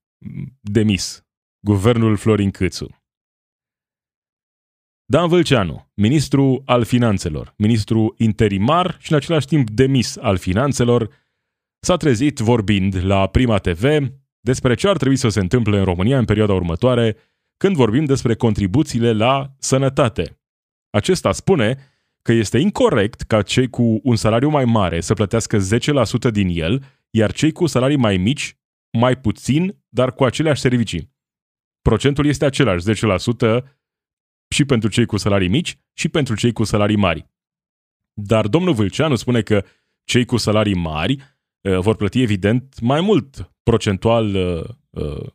demis, 0.61 1.27
guvernul 1.61 2.17
Florin 2.17 2.51
Câțu. 2.51 3.03
Dan 5.05 5.29
Vâlceanu, 5.29 5.91
ministru 5.95 6.63
al 6.65 6.85
finanțelor, 6.85 7.55
ministru 7.57 8.15
interimar 8.19 8.97
și 9.01 9.13
în 9.13 9.17
același 9.17 9.47
timp 9.47 9.71
demis 9.71 10.17
al 10.17 10.37
finanțelor, 10.37 11.11
s-a 11.81 11.97
trezit 11.97 12.39
vorbind 12.39 13.05
la 13.05 13.27
Prima 13.27 13.59
TV 13.59 13.85
despre 14.41 14.75
ce 14.75 14.89
ar 14.89 14.97
trebui 14.97 15.17
să 15.17 15.29
se 15.29 15.41
întâmple 15.41 15.79
în 15.79 15.85
România 15.85 16.19
în 16.19 16.25
perioada 16.25 16.53
următoare 16.53 17.17
când 17.57 17.77
vorbim 17.77 18.05
despre 18.05 18.35
contribuțiile 18.35 19.13
la 19.13 19.55
sănătate. 19.59 20.41
Acesta 20.91 21.33
spune 21.33 21.79
că 22.29 22.35
este 22.35 22.59
incorrect 22.59 23.21
ca 23.21 23.43
cei 23.43 23.69
cu 23.69 24.01
un 24.03 24.17
salariu 24.17 24.49
mai 24.49 24.65
mare 24.65 25.01
să 25.01 25.15
plătească 25.15 25.59
10% 26.29 26.31
din 26.33 26.49
el 26.49 26.85
iar 27.11 27.33
cei 27.33 27.53
cu 27.53 27.67
salarii 27.67 27.97
mai 27.97 28.17
mici, 28.17 28.59
mai 28.99 29.17
puțin, 29.17 29.77
dar 29.89 30.13
cu 30.13 30.25
aceleași 30.25 30.61
servicii. 30.61 31.13
Procentul 31.81 32.27
este 32.27 32.45
același, 32.45 32.85
10% 32.91 33.65
și 34.49 34.65
pentru 34.65 34.89
cei 34.89 35.07
cu 35.07 35.17
salarii 35.17 35.49
mici 35.49 35.79
și 35.93 36.09
pentru 36.09 36.37
cei 36.37 36.53
cu 36.53 36.65
salarii 36.65 36.97
mari. 36.97 37.27
Dar 38.13 38.47
domnul 38.47 38.75
Vâlceanu 38.75 39.15
spune 39.15 39.43
că 39.43 39.65
cei 40.05 40.25
cu 40.25 40.37
salarii 40.37 40.77
mari 40.77 41.17
uh, 41.61 41.79
vor 41.79 41.97
plăti 41.97 42.23
evident 42.23 42.81
mai 42.81 43.01
mult 43.01 43.53
procentual 43.63 44.35
uh, 44.35 44.65
uh, 44.91 45.27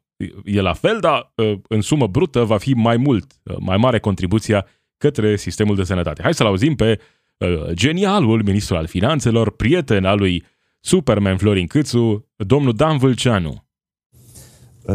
e 0.44 0.62
la 0.62 0.74
fel, 0.74 1.00
dar 1.00 1.34
uh, 1.36 1.60
în 1.68 1.82
sumă 1.82 2.08
brută 2.08 2.44
va 2.44 2.58
fi 2.58 2.74
mai 2.74 2.98
mult, 2.98 3.42
uh, 3.44 3.56
mai 3.60 3.78
mare 3.78 4.00
contribuția 4.00 4.68
către 5.03 5.36
sistemul 5.36 5.75
de 5.75 5.83
sănătate. 5.83 6.22
Hai 6.22 6.33
să-l 6.33 6.45
auzim 6.45 6.75
pe 6.75 7.00
uh, 7.38 7.48
genialul 7.74 8.43
ministru 8.43 8.75
al 8.75 8.88
finanțelor, 8.88 9.51
prieten 9.51 10.05
al 10.05 10.17
lui 10.17 10.43
Superman 10.79 11.38
Florin 11.38 11.67
Câțu, 11.67 12.25
domnul 12.36 12.74
Dan 12.74 12.98
Vâlceanu. 12.98 13.63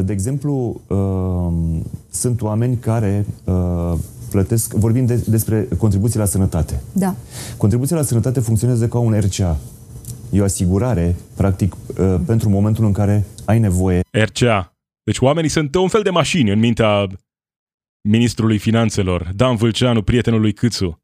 De 0.04 0.12
exemplu, 0.12 0.80
uh, 0.86 1.82
sunt 2.10 2.42
oameni 2.42 2.76
care 2.76 3.26
uh, 3.44 3.94
plătesc, 4.30 4.74
vorbim 4.74 5.06
de, 5.06 5.24
despre 5.26 5.68
contribuții 5.78 6.18
la 6.18 6.24
sănătate. 6.24 6.82
Da. 6.92 7.14
Contribuția 7.56 7.96
la 7.96 8.02
sănătate 8.02 8.40
funcționează 8.40 8.88
ca 8.88 8.98
un 8.98 9.20
RCA. 9.20 9.56
E 10.30 10.40
o 10.40 10.44
asigurare, 10.44 11.16
practic, 11.36 11.72
uh, 11.74 12.14
pentru 12.26 12.48
momentul 12.48 12.84
în 12.84 12.92
care 12.92 13.24
ai 13.44 13.58
nevoie. 13.58 14.00
RCA. 14.10 14.72
Deci 15.02 15.18
oamenii 15.18 15.50
sunt 15.50 15.74
un 15.74 15.88
fel 15.88 16.02
de 16.02 16.10
mașini 16.10 16.50
în 16.50 16.58
mintea 16.58 17.06
ministrului 18.08 18.58
finanțelor, 18.58 19.32
Dan 19.34 19.56
Vâlceanu, 19.56 20.02
prietenul 20.02 20.40
lui 20.40 20.52
Câțu. 20.52 21.02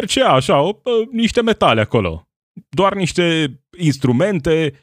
RCA, 0.00 0.32
așa, 0.32 0.60
o, 0.60 0.80
niște 1.10 1.42
metale 1.42 1.80
acolo. 1.80 2.28
Doar 2.68 2.94
niște 2.94 3.56
instrumente 3.78 4.74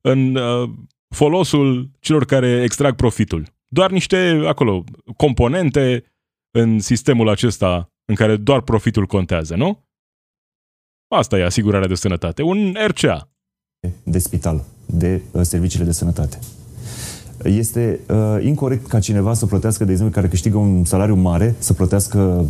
în 0.00 0.34
uh, 0.34 0.70
folosul 1.14 1.90
celor 2.00 2.24
care 2.24 2.62
extrag 2.62 2.94
profitul. 2.94 3.46
Doar 3.68 3.90
niște, 3.90 4.42
acolo, 4.46 4.84
componente 5.16 6.04
în 6.50 6.78
sistemul 6.78 7.28
acesta 7.28 7.92
în 8.04 8.14
care 8.14 8.36
doar 8.36 8.60
profitul 8.60 9.06
contează, 9.06 9.56
nu? 9.56 9.86
Asta 11.08 11.38
e 11.38 11.44
asigurarea 11.44 11.88
de 11.88 11.94
sănătate. 11.94 12.42
Un 12.42 12.76
RCA. 12.86 13.30
De 14.02 14.18
spital, 14.18 14.64
de 14.86 15.22
uh, 15.32 15.42
serviciile 15.42 15.84
de 15.84 15.92
sănătate. 15.92 16.38
Este 17.44 18.00
uh, 18.08 18.44
incorrect 18.44 18.86
ca 18.86 18.98
cineva 18.98 19.34
să 19.34 19.46
plătească, 19.46 19.84
de 19.84 19.90
exemplu, 19.90 20.14
care 20.14 20.28
câștigă 20.28 20.56
un 20.56 20.84
salariu 20.84 21.14
mare, 21.14 21.54
să 21.58 21.72
plătească 21.72 22.44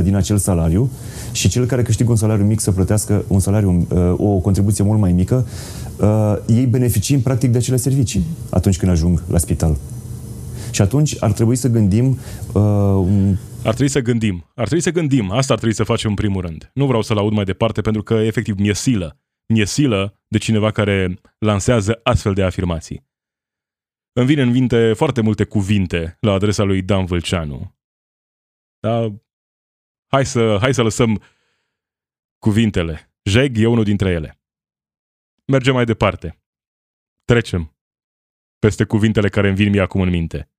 10% 0.00 0.02
din 0.02 0.16
acel 0.16 0.36
salariu 0.36 0.90
și 1.32 1.48
cel 1.48 1.66
care 1.66 1.82
câștigă 1.82 2.10
un 2.10 2.16
salariu 2.16 2.44
mic 2.44 2.60
să 2.60 2.72
plătească 2.72 3.24
un 3.28 3.40
salariu, 3.40 3.86
uh, 3.90 4.14
o 4.16 4.38
contribuție 4.38 4.84
mult 4.84 5.00
mai 5.00 5.12
mică, 5.12 5.46
uh, 6.00 6.36
ei 6.46 6.66
beneficiem 6.66 7.20
practic 7.20 7.50
de 7.50 7.58
acele 7.58 7.76
servicii 7.76 8.24
atunci 8.50 8.76
când 8.76 8.92
ajung 8.92 9.22
la 9.28 9.38
spital. 9.38 9.76
Și 10.70 10.82
atunci 10.82 11.16
ar 11.20 11.32
trebui 11.32 11.56
să 11.56 11.68
gândim 11.68 12.18
uh, 12.52 12.62
un 12.94 13.36
ar 13.64 13.74
trebui 13.74 13.88
să 13.88 14.00
gândim. 14.00 14.44
Ar 14.54 14.64
trebui 14.64 14.82
să 14.82 14.90
gândim. 14.90 15.30
Asta 15.30 15.52
ar 15.52 15.58
trebui 15.58 15.76
să 15.76 15.84
facem 15.84 16.10
în 16.10 16.16
primul 16.16 16.40
rând. 16.40 16.70
Nu 16.74 16.86
vreau 16.86 17.02
să-l 17.02 17.18
aud 17.18 17.32
mai 17.32 17.44
departe 17.44 17.80
pentru 17.80 18.02
că 18.02 18.14
efectiv 18.14 18.58
mi-e 18.58 18.74
silă. 18.74 19.18
Mi-e 19.46 19.64
silă 19.64 20.20
de 20.28 20.38
cineva 20.38 20.70
care 20.70 21.20
lansează 21.38 22.00
astfel 22.02 22.32
de 22.32 22.42
afirmații. 22.42 23.07
Îmi 24.18 24.26
vin 24.26 24.38
în 24.38 24.50
minte 24.50 24.92
foarte 24.92 25.20
multe 25.20 25.44
cuvinte 25.44 26.16
la 26.20 26.32
adresa 26.32 26.62
lui 26.62 26.82
Dan 26.82 27.04
Vâlceanu. 27.04 27.76
Dar 28.78 29.12
hai 30.06 30.26
să, 30.26 30.58
hai 30.60 30.74
să 30.74 30.82
lăsăm 30.82 31.22
cuvintele. 32.38 33.14
Jeg 33.22 33.58
e 33.58 33.66
unul 33.66 33.84
dintre 33.84 34.10
ele. 34.10 34.40
Mergem 35.46 35.74
mai 35.74 35.84
departe. 35.84 36.42
Trecem 37.24 37.76
peste 38.58 38.84
cuvintele 38.84 39.28
care 39.28 39.46
îmi 39.48 39.56
vin 39.56 39.70
mie 39.70 39.80
acum 39.80 40.00
în 40.00 40.08
minte. 40.08 40.50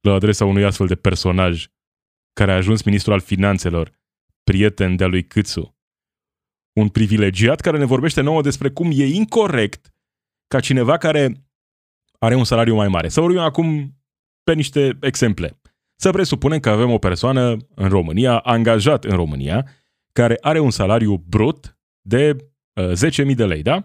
La 0.00 0.12
adresa 0.12 0.44
unui 0.44 0.64
astfel 0.64 0.86
de 0.86 0.96
personaj 0.96 1.66
care 2.32 2.52
a 2.52 2.56
ajuns 2.56 2.82
ministru 2.82 3.12
al 3.12 3.20
finanțelor, 3.20 4.00
prieten 4.42 4.96
de-a 4.96 5.06
lui 5.06 5.26
Câțu. 5.26 5.78
Un 6.72 6.88
privilegiat 6.88 7.60
care 7.60 7.78
ne 7.78 7.84
vorbește 7.84 8.20
nouă 8.20 8.42
despre 8.42 8.70
cum 8.70 8.90
e 8.92 9.04
incorrect 9.06 9.94
ca 10.46 10.60
cineva 10.60 10.96
care 10.96 11.47
are 12.18 12.34
un 12.34 12.44
salariu 12.44 12.74
mai 12.74 12.88
mare. 12.88 13.08
Să 13.08 13.20
vorbim 13.20 13.40
acum 13.40 13.96
pe 14.42 14.54
niște 14.54 14.98
exemple. 15.00 15.60
Să 16.00 16.10
presupunem 16.10 16.60
că 16.60 16.70
avem 16.70 16.90
o 16.90 16.98
persoană 16.98 17.56
în 17.74 17.88
România, 17.88 18.38
angajat 18.38 19.04
în 19.04 19.16
România, 19.16 19.68
care 20.12 20.38
are 20.40 20.58
un 20.58 20.70
salariu 20.70 21.16
brut 21.16 21.78
de 22.00 22.36
uh, 22.80 22.92
10.000 23.30 23.34
de 23.34 23.46
lei, 23.46 23.62
da? 23.62 23.84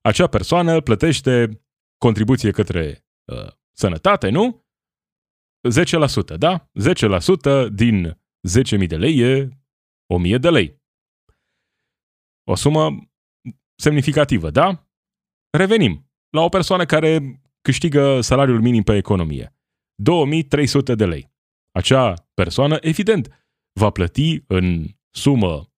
Acea 0.00 0.26
persoană 0.26 0.80
plătește 0.80 1.62
contribuție 1.98 2.50
către 2.50 3.06
uh, 3.24 3.52
sănătate, 3.72 4.28
nu? 4.28 4.66
10%, 6.34 6.36
da? 6.36 6.70
10% 7.66 7.68
din 7.72 8.20
10.000 8.80 8.86
de 8.86 8.96
lei 8.96 9.18
e 9.18 9.48
1.000 10.34 10.40
de 10.40 10.50
lei. 10.50 10.80
O 12.44 12.54
sumă 12.54 13.10
semnificativă, 13.74 14.50
da? 14.50 14.88
Revenim 15.50 16.10
la 16.30 16.40
o 16.40 16.48
persoană 16.48 16.84
care 16.84 17.41
câștigă 17.62 18.20
salariul 18.20 18.60
minim 18.60 18.82
pe 18.82 18.96
economie. 18.96 19.56
2300 19.94 20.94
de 20.94 21.06
lei. 21.06 21.30
Acea 21.70 22.14
persoană, 22.34 22.76
evident, 22.80 23.46
va 23.72 23.90
plăti 23.90 24.42
în 24.46 24.86
sumă 25.10 25.72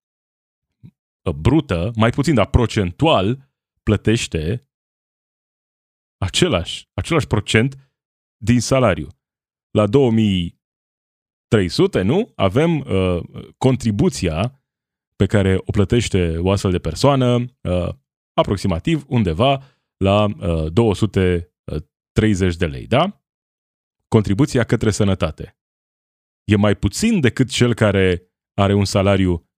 brută, 1.37 1.90
mai 1.96 2.11
puțin, 2.11 2.35
dar 2.35 2.46
procentual, 2.46 3.52
plătește 3.82 4.68
același, 6.18 6.88
același 6.94 7.26
procent 7.26 7.92
din 8.37 8.61
salariu 8.61 9.09
la 9.70 9.87
2300, 9.87 12.02
nu? 12.02 12.32
Avem 12.35 12.78
uh, 12.78 13.20
contribuția 13.59 14.64
pe 15.16 15.26
care 15.26 15.56
o 15.56 15.70
plătește 15.70 16.38
o 16.38 16.50
astfel 16.50 16.70
de 16.70 16.78
persoană 16.78 17.35
uh, 17.35 17.88
aproximativ 18.32 19.04
undeva 19.09 19.62
la 19.96 20.24
uh, 20.24 20.72
230 22.14 22.57
de 22.57 22.66
lei, 22.66 22.87
da? 22.87 23.24
Contribuția 24.09 24.64
către 24.64 24.90
sănătate. 24.90 25.59
E 26.44 26.57
mai 26.57 26.77
puțin 26.77 27.20
decât 27.20 27.48
cel 27.48 27.74
care 27.74 28.33
are 28.55 28.74
un 28.74 28.85
salariu 28.85 29.48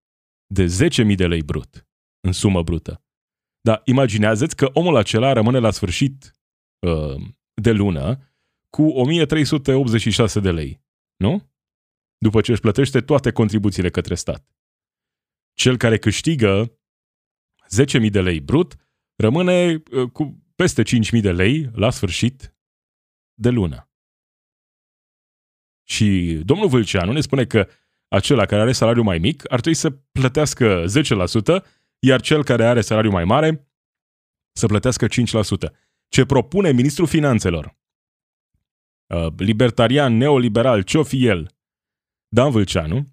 de 0.47 0.65
10.000 0.65 1.17
de 1.17 1.27
lei 1.27 1.43
brut, 1.43 1.89
în 2.21 2.33
sumă 2.33 2.63
brută. 2.63 3.05
Dar 3.61 3.81
imaginează-ți 3.85 4.57
că 4.57 4.71
omul 4.73 4.97
acela 4.97 5.33
rămâne 5.33 5.59
la 5.59 5.71
sfârșit 5.71 6.41
uh, 6.87 7.23
de 7.55 7.71
lună 7.71 8.33
cu 8.71 8.83
1386 8.83 10.41
de 10.41 10.51
lei, 10.51 10.85
nu? 11.17 11.53
După 12.19 12.41
ce 12.41 12.51
își 12.51 12.61
plătește 12.61 13.01
toate 13.01 13.33
contribuțiile 13.33 13.91
către 13.91 14.15
stat. 14.15 14.57
Cel 15.53 15.77
care 15.77 15.99
câștigă 15.99 16.79
10.000 18.03 18.11
de 18.11 18.21
lei 18.21 18.41
brut 18.41 18.75
rămâne 19.17 19.83
uh, 19.91 20.11
cu 20.11 20.46
peste 20.57 20.83
5.000 20.83 21.21
de 21.21 21.33
lei 21.33 21.71
la 21.73 21.91
sfârșit 21.91 22.57
de 23.35 23.49
lună. 23.49 23.91
Și 25.89 26.41
domnul 26.45 26.69
Vâlceanu 26.69 27.13
ne 27.13 27.21
spune 27.21 27.45
că 27.45 27.69
acela 28.09 28.47
care 28.47 28.61
are 28.61 28.73
salariu 28.73 29.03
mai 29.03 29.19
mic 29.19 29.53
ar 29.53 29.61
trebui 29.61 29.79
să 29.79 29.91
plătească 29.91 30.85
10%, 31.61 31.65
iar 31.99 32.21
cel 32.21 32.45
care 32.45 32.65
are 32.65 32.81
salariu 32.81 33.11
mai 33.11 33.25
mare 33.25 33.69
să 34.53 34.67
plătească 34.67 35.07
5%. 35.07 35.11
Ce 36.09 36.25
propune 36.25 36.73
ministrul 36.73 37.07
finanțelor 37.07 37.77
Uh, 39.15 39.33
libertarian, 39.37 40.17
neoliberal, 40.17 40.83
ce-o 40.83 41.03
fi 41.03 41.27
el, 41.27 41.51
Dan 42.29 42.51
Vâlceanu, 42.51 43.07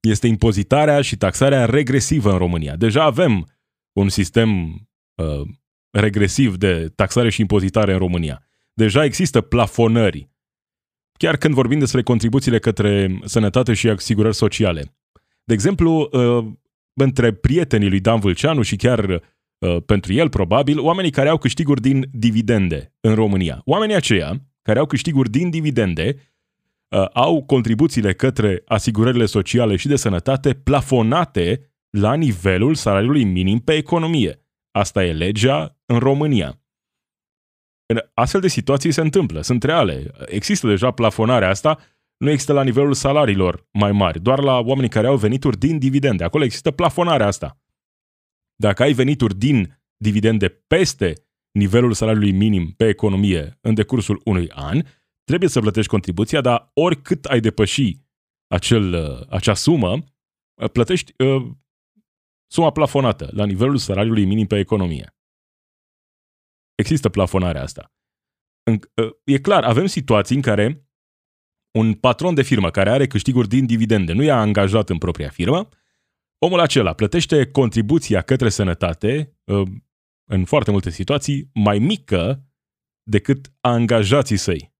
este 0.00 0.26
impozitarea 0.26 1.00
și 1.00 1.16
taxarea 1.16 1.64
regresivă 1.64 2.32
în 2.32 2.38
România. 2.38 2.76
Deja 2.76 3.02
avem 3.02 3.48
un 3.92 4.08
sistem 4.08 4.72
uh, 5.14 5.48
regresiv 5.92 6.56
de 6.56 6.92
taxare 6.94 7.30
și 7.30 7.40
impozitare 7.40 7.92
în 7.92 7.98
România. 7.98 8.42
Deja 8.72 9.04
există 9.04 9.40
plafonări. 9.40 10.30
Chiar 11.18 11.36
când 11.36 11.54
vorbim 11.54 11.78
despre 11.78 12.02
contribuțiile 12.02 12.58
către 12.58 13.18
sănătate 13.24 13.74
și 13.74 13.88
asigurări 13.88 14.34
sociale. 14.34 14.96
De 15.44 15.54
exemplu, 15.54 16.08
uh, 16.12 16.46
între 16.94 17.32
prietenii 17.32 17.88
lui 17.88 18.00
Dan 18.00 18.20
Vâlceanu 18.20 18.62
și 18.62 18.76
chiar 18.76 19.22
uh, 19.58 19.76
pentru 19.86 20.12
el, 20.12 20.28
probabil, 20.28 20.80
oamenii 20.80 21.10
care 21.10 21.28
au 21.28 21.38
câștiguri 21.38 21.80
din 21.80 22.08
dividende 22.12 22.94
în 23.00 23.14
România. 23.14 23.62
Oamenii 23.64 23.94
aceia 23.94 24.42
care 24.62 24.78
au 24.78 24.86
câștiguri 24.86 25.30
din 25.30 25.50
dividende 25.50 26.16
uh, 26.88 27.04
au 27.12 27.44
contribuțiile 27.44 28.12
către 28.12 28.62
asigurările 28.66 29.26
sociale 29.26 29.76
și 29.76 29.88
de 29.88 29.96
sănătate 29.96 30.52
plafonate 30.54 31.72
la 31.90 32.14
nivelul 32.14 32.74
salariului 32.74 33.24
minim 33.24 33.58
pe 33.58 33.72
economie. 33.72 34.41
Asta 34.72 35.04
e 35.04 35.12
legea 35.12 35.78
în 35.86 35.98
România. 35.98 36.60
În 37.86 37.98
astfel 38.14 38.40
de 38.40 38.48
situații 38.48 38.92
se 38.92 39.00
întâmplă, 39.00 39.40
sunt 39.40 39.62
reale. 39.62 40.10
Există 40.26 40.66
deja 40.66 40.90
plafonarea 40.90 41.48
asta, 41.48 41.78
nu 42.16 42.30
există 42.30 42.52
la 42.52 42.62
nivelul 42.62 42.94
salariilor 42.94 43.68
mai 43.72 43.92
mari, 43.92 44.20
doar 44.20 44.42
la 44.42 44.58
oamenii 44.58 44.90
care 44.90 45.06
au 45.06 45.16
venituri 45.16 45.58
din 45.58 45.78
dividende. 45.78 46.24
Acolo 46.24 46.44
există 46.44 46.70
plafonarea 46.70 47.26
asta. 47.26 47.60
Dacă 48.56 48.82
ai 48.82 48.92
venituri 48.92 49.38
din 49.38 49.82
dividende 49.96 50.48
peste 50.48 51.12
nivelul 51.52 51.92
salariului 51.92 52.32
minim 52.32 52.70
pe 52.76 52.88
economie 52.88 53.58
în 53.60 53.74
decursul 53.74 54.20
unui 54.24 54.50
an, 54.50 54.82
trebuie 55.24 55.48
să 55.48 55.60
plătești 55.60 55.90
contribuția, 55.90 56.40
dar 56.40 56.70
oricât 56.74 57.24
ai 57.24 57.40
depăși 57.40 58.00
acel, 58.46 58.92
uh, 58.92 59.26
acea 59.28 59.54
sumă, 59.54 59.92
uh, 59.92 60.70
plătești 60.70 61.14
uh, 61.22 61.50
suma 62.52 62.70
plafonată 62.70 63.30
la 63.32 63.46
nivelul 63.46 63.76
salariului 63.76 64.24
minim 64.24 64.46
pe 64.46 64.58
economie. 64.58 65.16
Există 66.74 67.08
plafonarea 67.08 67.62
asta. 67.62 67.92
În, 68.62 68.78
uh, 68.94 69.10
e 69.24 69.38
clar, 69.38 69.64
avem 69.64 69.86
situații 69.86 70.36
în 70.36 70.42
care 70.42 70.86
un 71.78 71.94
patron 71.94 72.34
de 72.34 72.42
firmă 72.42 72.70
care 72.70 72.90
are 72.90 73.06
câștiguri 73.06 73.48
din 73.48 73.66
dividende 73.66 74.12
nu 74.12 74.22
i-a 74.22 74.36
angajat 74.40 74.90
în 74.90 74.98
propria 74.98 75.28
firmă, 75.28 75.68
omul 76.38 76.60
acela 76.60 76.94
plătește 76.94 77.50
contribuția 77.50 78.22
către 78.22 78.48
sănătate 78.48 79.38
uh, 79.44 79.68
în 80.30 80.44
foarte 80.44 80.70
multe 80.70 80.90
situații, 80.90 81.50
mai 81.54 81.78
mică 81.78 82.46
decât 83.02 83.52
angajații 83.60 84.36
săi. 84.36 84.74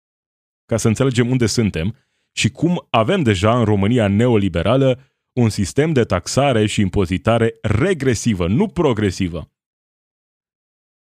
Ca 0.64 0.76
să 0.76 0.88
înțelegem 0.88 1.30
unde 1.30 1.46
suntem 1.46 1.96
și 2.36 2.50
cum 2.50 2.86
avem 2.90 3.22
deja 3.22 3.58
în 3.58 3.64
România 3.64 4.08
neoliberală 4.08 5.11
un 5.32 5.48
sistem 5.48 5.92
de 5.92 6.04
taxare 6.04 6.66
și 6.66 6.80
impozitare 6.80 7.58
regresivă, 7.62 8.48
nu 8.48 8.68
progresivă. 8.68 9.50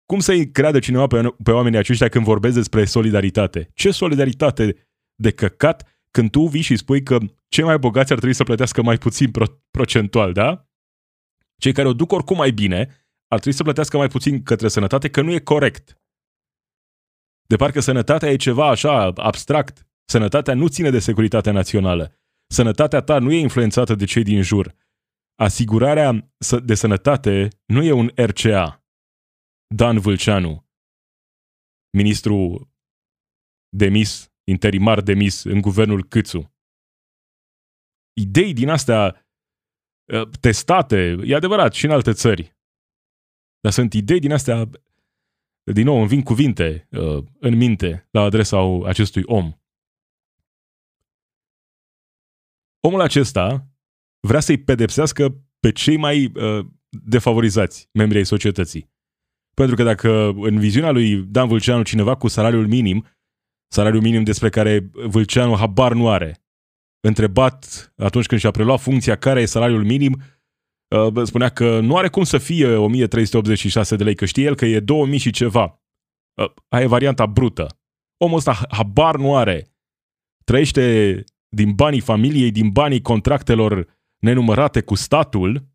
Cum 0.06 0.20
să-i 0.20 0.52
creadă 0.52 0.80
cineva 0.80 1.08
pe, 1.08 1.36
pe 1.44 1.52
oamenii 1.52 1.80
aceștia 1.80 2.10
când 2.10 2.26
vorbesc 2.26 2.56
despre 2.56 2.86
solidaritate? 2.86 3.70
Ce 3.74 3.92
solidaritate 3.92 4.90
de 5.16 5.32
căcat 5.32 6.00
când 6.12 6.32
tu 6.32 6.48
vii 6.48 6.62
și 6.62 6.76
spui 6.76 7.04
că 7.04 7.18
cei 7.48 7.64
mai 7.64 7.78
bogați 7.78 8.12
ar 8.12 8.18
trebui 8.18 8.36
să 8.36 8.44
plătească 8.44 8.82
mai 8.82 8.98
puțin 8.98 9.32
pro- 9.32 9.62
procentual, 9.72 10.34
da? 10.34 10.70
Cei 11.58 11.74
care 11.74 11.88
o 11.88 11.94
duc 11.94 12.12
oricum 12.12 12.38
mai 12.38 12.52
bine 12.52 12.80
ar 13.28 13.40
trebui 13.40 13.58
să 13.58 13.64
plătească 13.64 13.98
mai 13.98 14.08
puțin 14.08 14.44
către 14.44 14.68
sănătate, 14.68 15.10
că 15.10 15.22
nu 15.22 15.32
e 15.32 15.40
corect. 15.40 16.00
De 17.48 17.56
parcă 17.56 17.80
sănătatea 17.80 18.30
e 18.30 18.36
ceva 18.36 18.70
așa 18.70 19.06
abstract. 19.16 19.88
Sănătatea 20.06 20.54
nu 20.54 20.68
ține 20.68 20.90
de 20.90 21.00
securitatea 21.00 21.52
națională. 21.52 22.14
Sănătatea 22.48 23.02
ta 23.02 23.20
nu 23.20 23.32
e 23.32 23.40
influențată 23.40 23.96
de 23.96 24.06
cei 24.06 24.24
din 24.24 24.42
jur. 24.42 24.76
Asigurarea 25.36 26.34
de 26.64 26.76
sănătate 26.76 27.48
nu 27.66 27.84
e 27.84 27.92
un 27.92 28.12
RCA. 28.16 28.84
Dan 29.76 30.00
Vâlceanu, 30.00 30.66
ministru 31.98 32.70
demis, 33.70 34.34
interimar 34.44 35.02
demis 35.02 35.44
în 35.44 35.62
guvernul 35.62 36.04
Câțu. 36.04 36.54
Idei 38.14 38.54
din 38.54 38.70
astea 38.70 39.28
uh, 40.14 40.30
testate, 40.40 41.18
e 41.24 41.36
adevărat, 41.36 41.74
și 41.74 41.86
în 41.86 41.92
alte 41.92 42.14
țări. 42.14 42.58
Dar 43.60 43.72
sunt 43.72 43.94
idei 43.94 44.20
din 44.20 44.32
astea, 44.32 44.70
din 45.74 45.86
nou, 45.86 45.98
îmi 45.98 46.08
vin 46.08 46.24
cuvinte 46.24 46.88
uh, 46.92 47.24
în 47.40 47.56
minte 47.56 48.08
la 48.12 48.22
adresa 48.22 48.58
acestui 48.86 49.24
om. 49.26 49.54
Omul 52.86 53.02
acesta 53.02 53.68
vrea 54.28 54.40
să-i 54.40 54.58
pedepsească 54.58 55.46
pe 55.60 55.72
cei 55.72 55.98
mai 55.98 56.32
uh, 56.36 56.66
defavorizați 56.90 57.90
membri 57.94 58.18
ai 58.18 58.26
societății. 58.26 58.94
Pentru 59.54 59.76
că 59.76 59.84
dacă 59.84 60.28
în 60.28 60.60
viziunea 60.60 60.92
lui 60.92 61.16
Dan 61.16 61.48
Vâlceanu 61.48 61.84
cineva 61.84 62.16
cu 62.16 62.28
salariul 62.28 62.68
minim, 62.68 63.06
salariul 63.72 64.02
minim 64.02 64.24
despre 64.24 64.50
care 64.50 64.90
Vâlceanu 64.92 65.56
habar 65.56 65.94
nu 65.94 66.10
are, 66.10 66.46
întrebat 67.08 67.94
atunci 67.98 68.26
când 68.26 68.40
și-a 68.42 68.52
preluat 68.52 68.80
funcția 68.80 69.18
care 69.18 69.42
e 69.42 69.46
salariul 69.46 69.86
minim, 69.86 70.22
uh, 70.96 71.24
spunea 71.24 71.50
că 71.50 71.80
nu 71.80 71.98
are 71.98 72.10
cum 72.10 72.24
să 72.24 72.38
fie 72.38 72.76
1386 72.76 73.96
de 73.96 74.04
lei, 74.04 74.16
că 74.16 74.26
știe 74.26 74.44
el 74.44 74.56
că 74.56 74.66
e 74.66 74.80
2000 74.80 75.18
și 75.18 75.32
ceva. 75.32 75.84
Uh, 76.42 76.52
aia 76.68 76.84
e 76.84 76.88
varianta 76.88 77.26
brută. 77.26 77.80
Omul 78.18 78.38
ăsta 78.38 78.54
habar 78.70 79.16
nu 79.16 79.36
are. 79.36 79.76
Trăiește 80.44 81.24
din 81.56 81.74
banii 81.74 82.02
familiei, 82.02 82.52
din 82.52 82.70
banii 82.70 83.02
contractelor 83.02 83.98
nenumărate 84.18 84.82
cu 84.82 84.96
statul 84.96 85.68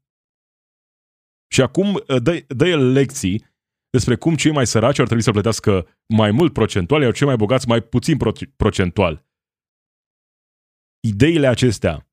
și 1.53 1.63
acum 1.63 1.95
uh, 1.95 2.23
dă, 2.23 2.45
dă 2.49 2.69
el 2.69 2.93
lecții 2.93 3.49
despre 3.91 4.17
cum 4.17 4.35
cei 4.35 4.53
mai 4.53 4.67
săraci 4.67 4.99
ar 4.99 5.05
trebui 5.05 5.23
să 5.23 5.31
plătească 5.31 5.89
mai 6.07 6.31
mult 6.31 6.53
procentual, 6.53 7.03
iar 7.03 7.13
cei 7.13 7.27
mai 7.27 7.37
bogați 7.37 7.69
mai 7.69 7.81
puțin 7.81 8.17
procentual. 8.57 9.27
Ideile 11.01 11.47
acestea 11.47 12.09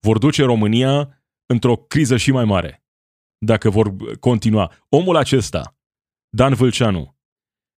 vor 0.00 0.18
duce 0.18 0.44
România 0.44 1.24
într-o 1.46 1.76
criză 1.76 2.16
și 2.16 2.30
mai 2.30 2.44
mare. 2.44 2.84
Dacă 3.38 3.70
vor 3.70 4.16
continua. 4.18 4.72
Omul 4.88 5.16
acesta, 5.16 5.76
Dan 6.28 6.54
Vâlceanu, 6.54 7.18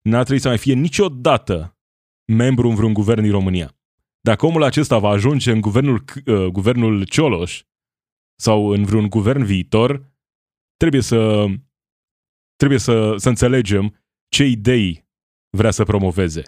n-ar 0.01 0.23
trebui 0.23 0.42
să 0.42 0.49
mai 0.49 0.59
fie 0.59 0.75
niciodată 0.75 1.79
membru 2.25 2.68
în 2.68 2.75
vreun 2.75 2.92
guvern 2.92 3.23
din 3.23 3.31
România. 3.31 3.77
Dacă 4.25 4.47
omul 4.47 4.63
acesta 4.63 4.99
va 4.99 5.09
ajunge 5.09 5.51
în 5.51 5.61
guvernul, 5.61 6.05
uh, 6.27 6.47
guvernul 6.47 7.05
Cioloș 7.05 7.63
sau 8.41 8.69
în 8.69 8.85
vreun 8.85 9.09
guvern 9.09 9.45
viitor, 9.45 10.13
trebuie 10.77 11.01
să, 11.01 11.47
trebuie 12.57 12.79
să, 12.79 13.17
să 13.17 13.29
înțelegem 13.29 14.05
ce 14.29 14.45
idei 14.45 15.09
vrea 15.57 15.71
să 15.71 15.85
promoveze, 15.85 16.43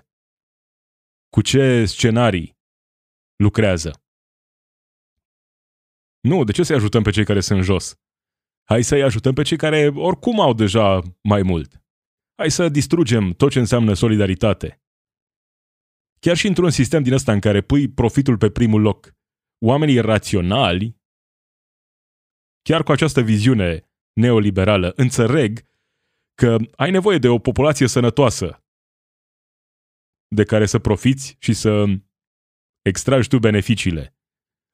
cu 1.29 1.41
ce 1.41 1.85
scenarii 1.85 2.59
lucrează. 3.37 4.05
Nu, 6.21 6.45
de 6.45 6.53
ce 6.53 6.63
să-i 6.63 6.77
ajutăm 6.77 7.03
pe 7.03 7.11
cei 7.11 7.25
care 7.25 7.41
sunt 7.41 7.63
jos? 7.63 8.01
Hai 8.65 8.83
să-i 8.83 9.03
ajutăm 9.03 9.35
pe 9.35 9.43
cei 9.43 9.57
care 9.57 9.87
oricum 9.87 10.41
au 10.41 10.55
deja 10.55 11.01
mai 11.23 11.43
mult. 11.43 11.83
Hai 12.35 12.51
să 12.51 12.69
distrugem 12.69 13.33
tot 13.33 13.51
ce 13.51 13.59
înseamnă 13.59 13.95
solidaritate. 13.95 14.81
Chiar 16.21 16.37
și 16.37 16.47
într-un 16.47 16.71
sistem 16.71 17.03
din 17.03 17.13
ăsta 17.13 17.33
în 17.33 17.41
care 17.41 17.61
pui 17.61 17.89
profitul 17.89 18.39
pe 18.39 18.51
primul 18.51 18.81
loc, 18.81 19.15
oamenii 19.65 20.01
raționali, 20.01 20.97
chiar 22.63 22.83
cu 22.83 22.93
această 22.93 23.21
viziune 23.21 23.91
neoliberală, 24.13 24.93
înțeleg 24.97 25.67
că 26.35 26.57
ai 26.77 26.91
nevoie 26.91 27.19
de 27.19 27.29
o 27.29 27.39
populație 27.39 27.87
sănătoasă 27.87 28.65
de 30.29 30.45
care 30.45 30.67
să 30.67 30.79
profiți 30.79 31.37
și 31.39 31.53
să 31.53 31.85
extragi 32.83 33.29
tu 33.29 33.39
beneficiile. 33.39 34.17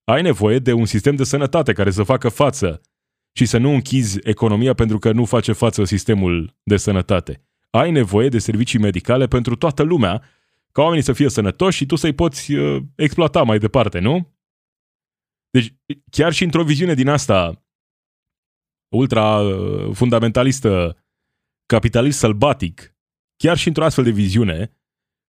Ai 0.04 0.22
nevoie 0.22 0.58
de 0.58 0.72
un 0.72 0.84
sistem 0.84 1.14
de 1.14 1.24
sănătate 1.24 1.72
care 1.72 1.90
să 1.90 2.02
facă 2.02 2.28
față 2.28 2.80
și 3.32 3.46
să 3.46 3.58
nu 3.58 3.70
închizi 3.70 4.18
economia 4.22 4.74
pentru 4.74 4.98
că 4.98 5.12
nu 5.12 5.24
face 5.24 5.52
față 5.52 5.84
sistemul 5.84 6.56
de 6.62 6.76
sănătate. 6.76 7.44
Ai 7.70 7.90
nevoie 7.90 8.28
de 8.28 8.38
servicii 8.38 8.78
medicale 8.78 9.26
pentru 9.26 9.56
toată 9.56 9.82
lumea 9.82 10.22
ca 10.72 10.82
oamenii 10.82 11.04
să 11.04 11.12
fie 11.12 11.28
sănătoși 11.28 11.76
și 11.76 11.86
tu 11.86 11.96
să-i 11.96 12.14
poți 12.14 12.52
uh, 12.52 12.82
exploata 12.96 13.42
mai 13.42 13.58
departe, 13.58 13.98
nu? 13.98 14.36
Deci, 15.50 15.74
chiar 16.10 16.32
și 16.32 16.44
într-o 16.44 16.64
viziune 16.64 16.94
din 16.94 17.08
asta 17.08 17.64
ultra-fundamentalistă, 18.94 20.86
uh, 20.86 20.94
capitalist 21.66 22.18
sălbatic, 22.18 22.96
chiar 23.36 23.56
și 23.56 23.68
într-o 23.68 23.84
astfel 23.84 24.04
de 24.04 24.10
viziune, 24.10 24.76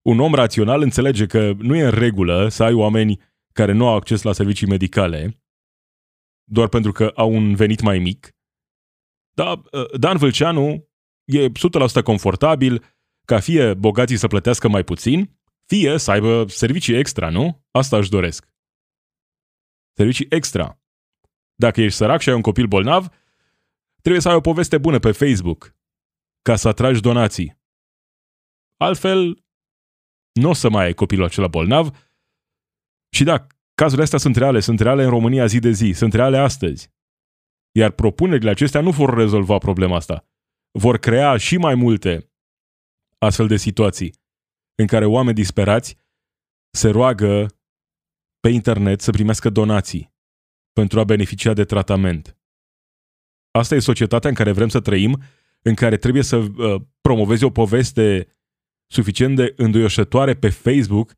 un 0.06 0.20
om 0.20 0.34
rațional 0.34 0.82
înțelege 0.82 1.26
că 1.26 1.52
nu 1.58 1.74
e 1.74 1.84
în 1.84 1.90
regulă 1.90 2.48
să 2.48 2.62
ai 2.62 2.72
oameni 2.72 3.20
care 3.52 3.72
nu 3.72 3.86
au 3.86 3.94
acces 3.94 4.22
la 4.22 4.32
servicii 4.32 4.66
medicale 4.66 5.44
doar 6.50 6.68
pentru 6.68 6.92
că 6.92 7.12
au 7.14 7.32
un 7.32 7.54
venit 7.54 7.80
mai 7.80 7.98
mic. 7.98 8.28
Dar 9.36 9.58
uh, 9.58 9.98
Dan 9.98 10.16
Vâlceanu 10.16 10.88
e 11.24 11.48
100% 11.48 11.50
confortabil 12.04 12.93
ca 13.24 13.40
fie 13.40 13.74
bogații 13.74 14.16
să 14.16 14.26
plătească 14.26 14.68
mai 14.68 14.82
puțin, 14.82 15.38
fie 15.66 15.98
să 15.98 16.10
aibă 16.10 16.44
servicii 16.48 16.96
extra, 16.96 17.30
nu? 17.30 17.64
Asta 17.70 17.96
își 17.96 18.10
doresc. 18.10 18.48
Servicii 19.96 20.26
extra. 20.30 20.78
Dacă 21.54 21.80
ești 21.80 21.96
sărac 21.96 22.20
și 22.20 22.28
ai 22.28 22.34
un 22.34 22.40
copil 22.40 22.66
bolnav, 22.66 23.08
trebuie 24.00 24.22
să 24.22 24.28
ai 24.28 24.34
o 24.34 24.40
poveste 24.40 24.78
bună 24.78 24.98
pe 24.98 25.12
Facebook 25.12 25.76
ca 26.42 26.56
să 26.56 26.68
atragi 26.68 27.00
donații. 27.00 27.62
Altfel, 28.76 29.44
nu 30.32 30.48
o 30.48 30.52
să 30.52 30.70
mai 30.70 30.84
ai 30.84 30.94
copilul 30.94 31.24
acela 31.24 31.48
bolnav 31.48 32.08
și 33.10 33.24
da, 33.24 33.46
cazurile 33.74 34.02
astea 34.02 34.18
sunt 34.18 34.36
reale, 34.36 34.60
sunt 34.60 34.80
reale 34.80 35.02
în 35.02 35.10
România 35.10 35.46
zi 35.46 35.58
de 35.58 35.70
zi, 35.70 35.92
sunt 35.94 36.12
reale 36.12 36.38
astăzi. 36.38 36.92
Iar 37.72 37.90
propunerile 37.90 38.50
acestea 38.50 38.80
nu 38.80 38.90
vor 38.90 39.14
rezolva 39.14 39.58
problema 39.58 39.96
asta. 39.96 40.28
Vor 40.70 40.98
crea 40.98 41.36
și 41.36 41.56
mai 41.56 41.74
multe 41.74 42.33
astfel 43.18 43.46
de 43.46 43.56
situații 43.56 44.14
în 44.74 44.86
care 44.86 45.04
oameni 45.04 45.36
disperați 45.36 45.96
se 46.70 46.88
roagă 46.88 47.46
pe 48.40 48.48
internet 48.48 49.00
să 49.00 49.10
primească 49.10 49.50
donații 49.50 50.14
pentru 50.72 51.00
a 51.00 51.04
beneficia 51.04 51.52
de 51.52 51.64
tratament. 51.64 52.38
Asta 53.50 53.74
e 53.74 53.78
societatea 53.78 54.28
în 54.28 54.34
care 54.34 54.52
vrem 54.52 54.68
să 54.68 54.80
trăim, 54.80 55.22
în 55.62 55.74
care 55.74 55.96
trebuie 55.96 56.22
să 56.22 56.36
uh, 56.36 56.82
promovezi 57.00 57.44
o 57.44 57.50
poveste 57.50 58.28
suficient 58.86 59.36
de 59.36 59.52
înduioșătoare 59.56 60.34
pe 60.34 60.48
Facebook 60.48 61.12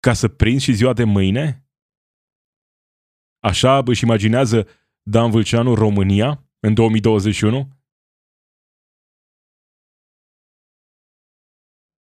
ca 0.00 0.12
să 0.12 0.28
prinzi 0.28 0.64
și 0.64 0.72
ziua 0.72 0.92
de 0.92 1.04
mâine? 1.04 1.68
Așa 3.38 3.82
își 3.84 4.04
imaginează 4.04 4.68
Dan 5.02 5.30
Vâlceanu 5.30 5.74
România 5.74 6.50
în 6.60 6.74
2021? 6.74 7.79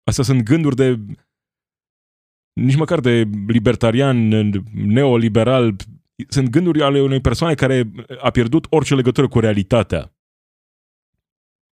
Astea 0.07 0.25
sunt 0.25 0.43
gânduri 0.43 0.77
de 0.77 0.99
nici 2.53 2.77
măcar 2.77 3.01
de 3.01 3.29
libertarian, 3.47 4.29
neoliberal, 4.73 5.77
sunt 6.29 6.49
gânduri 6.49 6.83
ale 6.83 7.01
unei 7.01 7.21
persoane 7.21 7.55
care 7.55 7.91
a 8.21 8.31
pierdut 8.31 8.67
orice 8.71 8.95
legătură 8.95 9.29
cu 9.29 9.41
realitatea. 9.41 10.15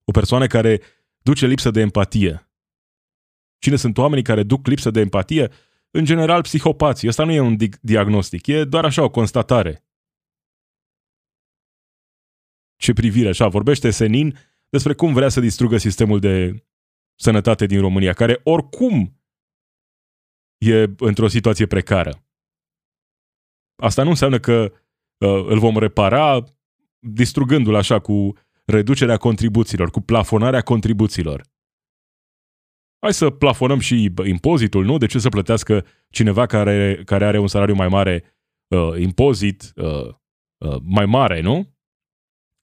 O 0.05 0.11
persoană 0.11 0.47
care 0.47 0.81
duce 1.23 1.47
lipsă 1.47 1.71
de 1.71 1.81
empatie. 1.81 2.51
Cine 3.59 3.77
sunt 3.77 3.99
oamenii 3.99 4.25
care 4.25 4.43
duc 4.43 4.67
lipsă 4.67 4.91
de 4.91 5.01
empatie? 5.01 5.51
În 5.91 6.05
general, 6.05 6.43
psihopații. 6.43 7.09
Asta 7.09 7.25
nu 7.25 7.33
e 7.33 7.41
un 7.41 7.57
diagnostic, 7.81 8.47
e 8.47 8.65
doar 8.65 8.85
așa 8.85 9.03
o 9.03 9.11
constatare. 9.11 9.85
Ce 12.77 12.93
privire, 12.93 13.29
așa, 13.29 13.49
vorbește 13.49 13.91
Senin 13.91 14.39
despre 14.69 14.95
cum 14.95 15.13
vrea 15.13 15.29
să 15.29 15.41
distrugă 15.41 15.77
sistemul 15.77 16.21
de 16.21 16.65
sănătate 17.15 17.67
din 17.67 17.81
România, 17.81 18.13
care 18.13 18.41
oricum 18.45 19.23
e 20.59 20.95
într-o 20.99 21.29
situație 21.29 21.67
precară. 21.67 22.27
Asta 23.83 24.03
nu 24.03 24.09
înseamnă 24.09 24.39
că 24.39 24.73
uh, 25.19 25.45
îl 25.47 25.59
vom 25.59 25.79
repara 25.79 26.45
distrugându-l 26.99 27.75
așa 27.75 28.01
cu 28.01 28.33
reducerea 28.65 29.17
contribuțiilor, 29.17 29.91
cu 29.91 30.01
plafonarea 30.01 30.61
contribuțiilor. 30.61 31.51
Hai 32.99 33.13
să 33.13 33.31
plafonăm 33.31 33.79
și 33.79 34.13
impozitul, 34.25 34.85
nu? 34.85 34.99
De 34.99 35.07
ce 35.07 35.19
să 35.19 35.29
plătească 35.29 35.87
cineva 36.11 36.47
care, 36.47 37.03
care 37.05 37.25
are 37.25 37.39
un 37.39 37.47
salariu 37.47 37.75
mai 37.75 37.89
mare 37.89 38.25
uh, 38.69 39.01
impozit 39.01 39.73
uh, 39.77 40.09
uh, 40.59 40.77
mai 40.83 41.07
mare, 41.07 41.41
nu? 41.41 41.75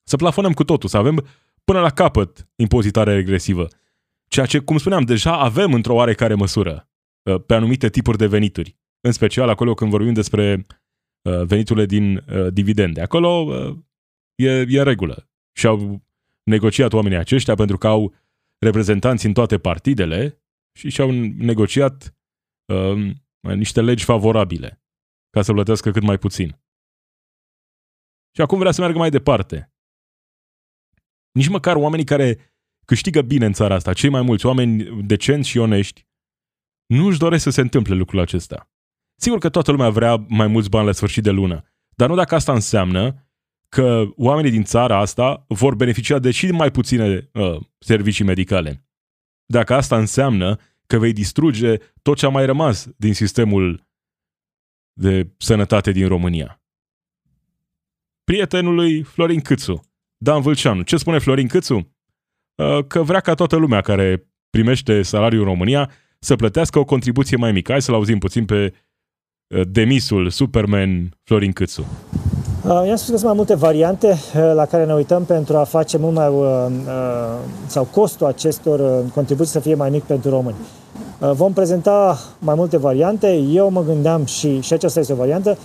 Să 0.02 0.16
plafonăm 0.16 0.52
cu 0.52 0.64
totul, 0.64 0.88
să 0.88 0.96
avem 0.96 1.26
până 1.64 1.80
la 1.80 1.90
capăt 1.90 2.48
impozitare 2.56 3.14
regresivă. 3.14 3.66
Ceea 4.30 4.46
ce, 4.46 4.58
cum 4.58 4.78
spuneam, 4.78 5.04
deja 5.04 5.38
avem 5.38 5.74
într-o 5.74 5.94
oarecare 5.94 6.34
măsură 6.34 6.90
uh, 7.22 7.42
pe 7.46 7.54
anumite 7.54 7.88
tipuri 7.88 8.18
de 8.18 8.26
venituri. 8.26 8.78
În 9.00 9.12
special 9.12 9.48
acolo 9.48 9.74
când 9.74 9.90
vorbim 9.90 10.12
despre 10.12 10.66
uh, 11.22 11.42
veniturile 11.44 11.86
din 11.86 12.16
uh, 12.16 12.52
dividende. 12.52 13.00
Acolo 13.00 13.28
uh, 13.28 13.76
e, 14.34 14.50
e 14.68 14.82
regulă. 14.82 15.30
Și 15.56 15.66
au 15.66 16.02
negociat 16.42 16.92
oamenii 16.92 17.18
aceștia 17.18 17.54
pentru 17.54 17.78
că 17.78 17.86
au 17.86 18.14
reprezentanți 18.58 19.26
în 19.26 19.32
toate 19.32 19.58
partidele 19.58 20.42
și 20.78 20.90
și-au 20.90 21.10
negociat 21.36 22.16
uh, 22.72 23.16
niște 23.40 23.80
legi 23.80 24.04
favorabile 24.04 24.82
ca 25.30 25.42
să 25.42 25.52
plătească 25.52 25.90
cât 25.90 26.02
mai 26.02 26.18
puțin. 26.18 26.60
Și 28.34 28.40
acum 28.40 28.58
vrea 28.58 28.72
să 28.72 28.80
meargă 28.80 28.98
mai 28.98 29.10
departe. 29.10 29.74
Nici 31.32 31.48
măcar 31.48 31.76
oamenii 31.76 32.04
care 32.04 32.49
câștigă 32.90 33.22
bine 33.22 33.46
în 33.46 33.52
țara 33.52 33.74
asta, 33.74 33.92
cei 33.92 34.08
mai 34.08 34.22
mulți 34.22 34.46
oameni 34.46 35.02
decenți 35.06 35.48
și 35.48 35.58
onești, 35.58 36.06
nu 36.86 37.06
își 37.06 37.18
doresc 37.18 37.42
să 37.42 37.50
se 37.50 37.60
întâmple 37.60 37.94
lucrul 37.94 38.20
acesta. 38.20 38.70
Sigur 39.16 39.38
că 39.38 39.48
toată 39.48 39.70
lumea 39.70 39.90
vrea 39.90 40.24
mai 40.28 40.46
mulți 40.46 40.68
bani 40.68 40.86
la 40.86 40.92
sfârșit 40.92 41.22
de 41.22 41.30
lună, 41.30 41.64
dar 41.96 42.08
nu 42.08 42.14
dacă 42.14 42.34
asta 42.34 42.52
înseamnă 42.52 43.28
că 43.68 44.04
oamenii 44.16 44.50
din 44.50 44.62
țara 44.62 44.98
asta 44.98 45.44
vor 45.48 45.74
beneficia 45.74 46.18
de 46.18 46.30
și 46.30 46.50
mai 46.50 46.70
puține 46.70 47.30
uh, 47.32 47.60
servicii 47.78 48.24
medicale. 48.24 48.88
Dacă 49.46 49.74
asta 49.74 49.98
înseamnă 49.98 50.58
că 50.86 50.98
vei 50.98 51.12
distruge 51.12 51.76
tot 52.02 52.16
ce 52.16 52.26
a 52.26 52.28
mai 52.28 52.46
rămas 52.46 52.88
din 52.96 53.14
sistemul 53.14 53.88
de 54.92 55.34
sănătate 55.36 55.92
din 55.92 56.08
România. 56.08 56.62
Prietenului 58.24 59.02
Florin 59.02 59.40
Câțu, 59.40 59.80
Dan 60.16 60.40
Vâlceanu. 60.40 60.82
Ce 60.82 60.96
spune 60.96 61.18
Florin 61.18 61.48
Câțu? 61.48 61.94
Uh, 62.60 62.84
că 62.86 63.02
vrea 63.02 63.20
ca 63.20 63.34
toată 63.34 63.56
lumea 63.56 63.80
care 63.80 64.28
primește 64.50 65.02
salariul 65.02 65.40
în 65.40 65.48
România 65.48 65.90
să 66.18 66.36
plătească 66.36 66.78
o 66.78 66.84
contribuție 66.84 67.36
mai 67.36 67.52
mică. 67.52 67.72
Hai 67.72 67.82
să-l 67.82 67.94
auzim 67.94 68.18
puțin 68.18 68.44
pe 68.44 68.72
uh, 69.54 69.60
demisul 69.68 70.30
Superman 70.30 71.16
Florin 71.24 71.52
Câțu. 71.52 71.86
Uh, 72.64 72.82
i-am 72.86 72.96
spus 72.96 73.08
că 73.08 73.16
sunt 73.16 73.24
mai 73.24 73.34
multe 73.34 73.54
variante 73.54 74.06
uh, 74.08 74.52
la 74.54 74.66
care 74.66 74.84
ne 74.84 74.94
uităm 74.94 75.24
pentru 75.24 75.56
a 75.56 75.64
face 75.64 75.98
mult 75.98 76.14
mai, 76.14 76.28
uh, 76.28 76.66
sau 77.66 77.84
costul 77.84 78.26
acestor 78.26 79.04
contribuții 79.14 79.52
să 79.52 79.60
fie 79.60 79.74
mai 79.74 79.90
mic 79.90 80.02
pentru 80.02 80.30
români. 80.30 80.56
Vom 81.32 81.52
prezenta 81.52 82.18
mai 82.38 82.54
multe 82.54 82.78
variante. 82.78 83.34
Eu 83.34 83.70
mă 83.70 83.84
gândeam 83.84 84.24
și, 84.24 84.60
și 84.60 84.72
aceasta 84.72 85.00
este 85.00 85.12
o 85.12 85.16
variantă, 85.16 85.58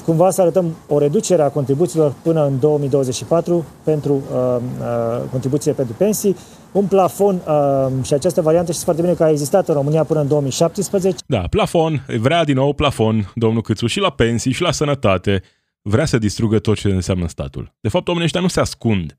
cumva 0.00 0.30
să 0.30 0.40
arătăm 0.40 0.76
o 0.88 0.98
reducere 0.98 1.42
a 1.42 1.48
contribuțiilor 1.48 2.14
până 2.22 2.46
în 2.46 2.60
2024 2.60 3.64
pentru 3.84 4.12
uh, 4.12 4.56
uh, 4.80 5.28
contribuțiile 5.30 5.76
pentru 5.76 5.94
pensii, 5.94 6.36
un 6.72 6.86
plafon 6.86 7.34
uh, 7.34 8.04
și 8.04 8.14
această 8.14 8.40
variantă 8.40 8.70
știți 8.70 8.84
foarte 8.84 9.02
bine 9.02 9.14
că 9.14 9.24
a 9.24 9.30
existat 9.30 9.68
în 9.68 9.74
România 9.74 10.04
până 10.04 10.20
în 10.20 10.28
2017. 10.28 11.22
Da, 11.26 11.40
plafon, 11.50 12.04
vrea 12.18 12.44
din 12.44 12.54
nou 12.54 12.72
plafon, 12.72 13.32
domnul 13.34 13.62
Câțu, 13.62 13.86
și 13.86 13.98
la 13.98 14.10
pensii 14.10 14.52
și 14.52 14.62
la 14.62 14.70
sănătate 14.70 15.42
vrea 15.82 16.04
să 16.04 16.18
distrugă 16.18 16.58
tot 16.58 16.76
ce 16.76 16.88
înseamnă 16.88 17.26
statul. 17.26 17.74
De 17.80 17.88
fapt, 17.88 18.06
oamenii 18.06 18.26
ăștia 18.26 18.40
nu 18.40 18.48
se 18.48 18.60
ascund. 18.60 19.18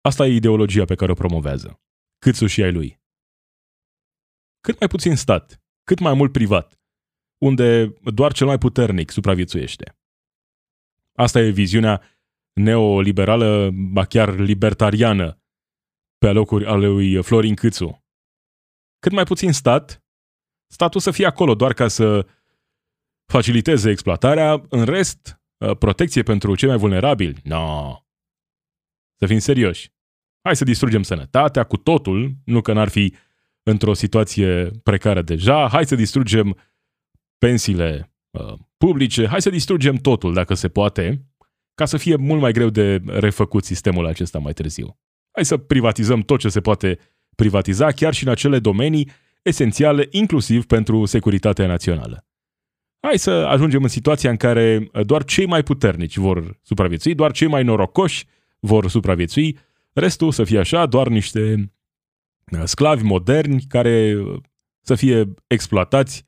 Asta 0.00 0.26
e 0.26 0.34
ideologia 0.34 0.84
pe 0.84 0.94
care 0.94 1.10
o 1.10 1.14
promovează. 1.14 1.80
Câțu 2.18 2.46
și 2.46 2.62
ai 2.62 2.72
lui. 2.72 3.00
Cât 4.60 4.78
mai 4.78 4.88
puțin 4.88 5.16
stat, 5.16 5.62
cât 5.84 5.98
mai 5.98 6.14
mult 6.14 6.32
privat, 6.32 6.78
unde 7.44 7.94
doar 8.02 8.32
cel 8.32 8.46
mai 8.46 8.58
puternic 8.58 9.10
supraviețuiește. 9.10 9.98
Asta 11.12 11.40
e 11.40 11.50
viziunea 11.50 12.02
neoliberală, 12.52 13.70
ba 13.72 14.04
chiar 14.04 14.38
libertariană, 14.38 15.38
pe 16.18 16.28
alocuri 16.28 16.66
ale 16.66 16.86
lui 16.86 17.22
Florin 17.22 17.54
Câțu. 17.54 18.04
Cât 18.98 19.12
mai 19.12 19.24
puțin 19.24 19.52
stat, 19.52 20.04
statul 20.66 21.00
să 21.00 21.10
fie 21.10 21.26
acolo 21.26 21.54
doar 21.54 21.72
ca 21.72 21.88
să 21.88 22.26
faciliteze 23.24 23.90
exploatarea, 23.90 24.62
în 24.68 24.84
rest, 24.84 25.44
Uh, 25.58 25.76
protecție 25.76 26.22
pentru 26.22 26.54
cei 26.54 26.68
mai 26.68 26.76
vulnerabili? 26.76 27.40
No. 27.42 27.96
Să 29.18 29.26
fim 29.26 29.38
serioși. 29.38 29.92
Hai 30.42 30.56
să 30.56 30.64
distrugem 30.64 31.02
sănătatea 31.02 31.64
cu 31.64 31.76
totul, 31.76 32.32
nu 32.44 32.60
că 32.60 32.72
n-ar 32.72 32.88
fi 32.88 33.14
într-o 33.62 33.94
situație 33.94 34.70
precară 34.82 35.22
deja, 35.22 35.68
hai 35.68 35.86
să 35.86 35.94
distrugem 35.94 36.56
pensiile 37.38 38.12
uh, 38.30 38.52
publice, 38.76 39.26
hai 39.26 39.42
să 39.42 39.50
distrugem 39.50 39.96
totul 39.96 40.34
dacă 40.34 40.54
se 40.54 40.68
poate, 40.68 41.26
ca 41.74 41.84
să 41.84 41.96
fie 41.96 42.16
mult 42.16 42.40
mai 42.40 42.52
greu 42.52 42.68
de 42.68 43.02
refăcut 43.06 43.64
sistemul 43.64 44.06
acesta 44.06 44.38
mai 44.38 44.52
târziu. 44.52 44.98
Hai 45.30 45.44
să 45.44 45.56
privatizăm 45.56 46.20
tot 46.20 46.38
ce 46.38 46.48
se 46.48 46.60
poate 46.60 46.98
privatiza, 47.36 47.90
chiar 47.90 48.14
și 48.14 48.24
în 48.24 48.30
acele 48.30 48.58
domenii 48.58 49.10
esențiale, 49.42 50.08
inclusiv 50.10 50.66
pentru 50.66 51.04
securitatea 51.04 51.66
națională. 51.66 52.26
Hai 53.00 53.18
să 53.18 53.30
ajungem 53.30 53.82
în 53.82 53.88
situația 53.88 54.30
în 54.30 54.36
care 54.36 54.88
uh, 54.92 55.06
doar 55.06 55.24
cei 55.24 55.46
mai 55.46 55.62
puternici 55.62 56.16
vor 56.16 56.58
supraviețui, 56.62 57.14
doar 57.14 57.32
cei 57.32 57.48
mai 57.48 57.62
norocoși 57.62 58.26
vor 58.60 58.88
supraviețui, 58.88 59.58
restul 59.92 60.32
să 60.32 60.44
fie 60.44 60.58
așa, 60.58 60.86
doar 60.86 61.08
niște 61.08 61.72
uh, 62.52 62.62
sclavi 62.64 63.02
moderni 63.02 63.62
care 63.68 64.14
uh, 64.14 64.40
să 64.80 64.94
fie 64.94 65.34
exploatați 65.46 66.26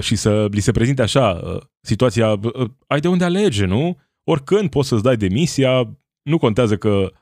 și 0.00 0.16
să 0.16 0.46
li 0.50 0.60
se 0.60 0.72
prezinte 0.72 1.02
așa 1.02 1.58
situația, 1.80 2.40
ai 2.86 3.00
de 3.00 3.08
unde 3.08 3.24
alege, 3.24 3.64
nu? 3.64 4.00
Oricând 4.24 4.70
poți 4.70 4.88
să-ți 4.88 5.02
dai 5.02 5.16
demisia, 5.16 5.98
nu 6.22 6.38
contează 6.38 6.76
că 6.76 7.12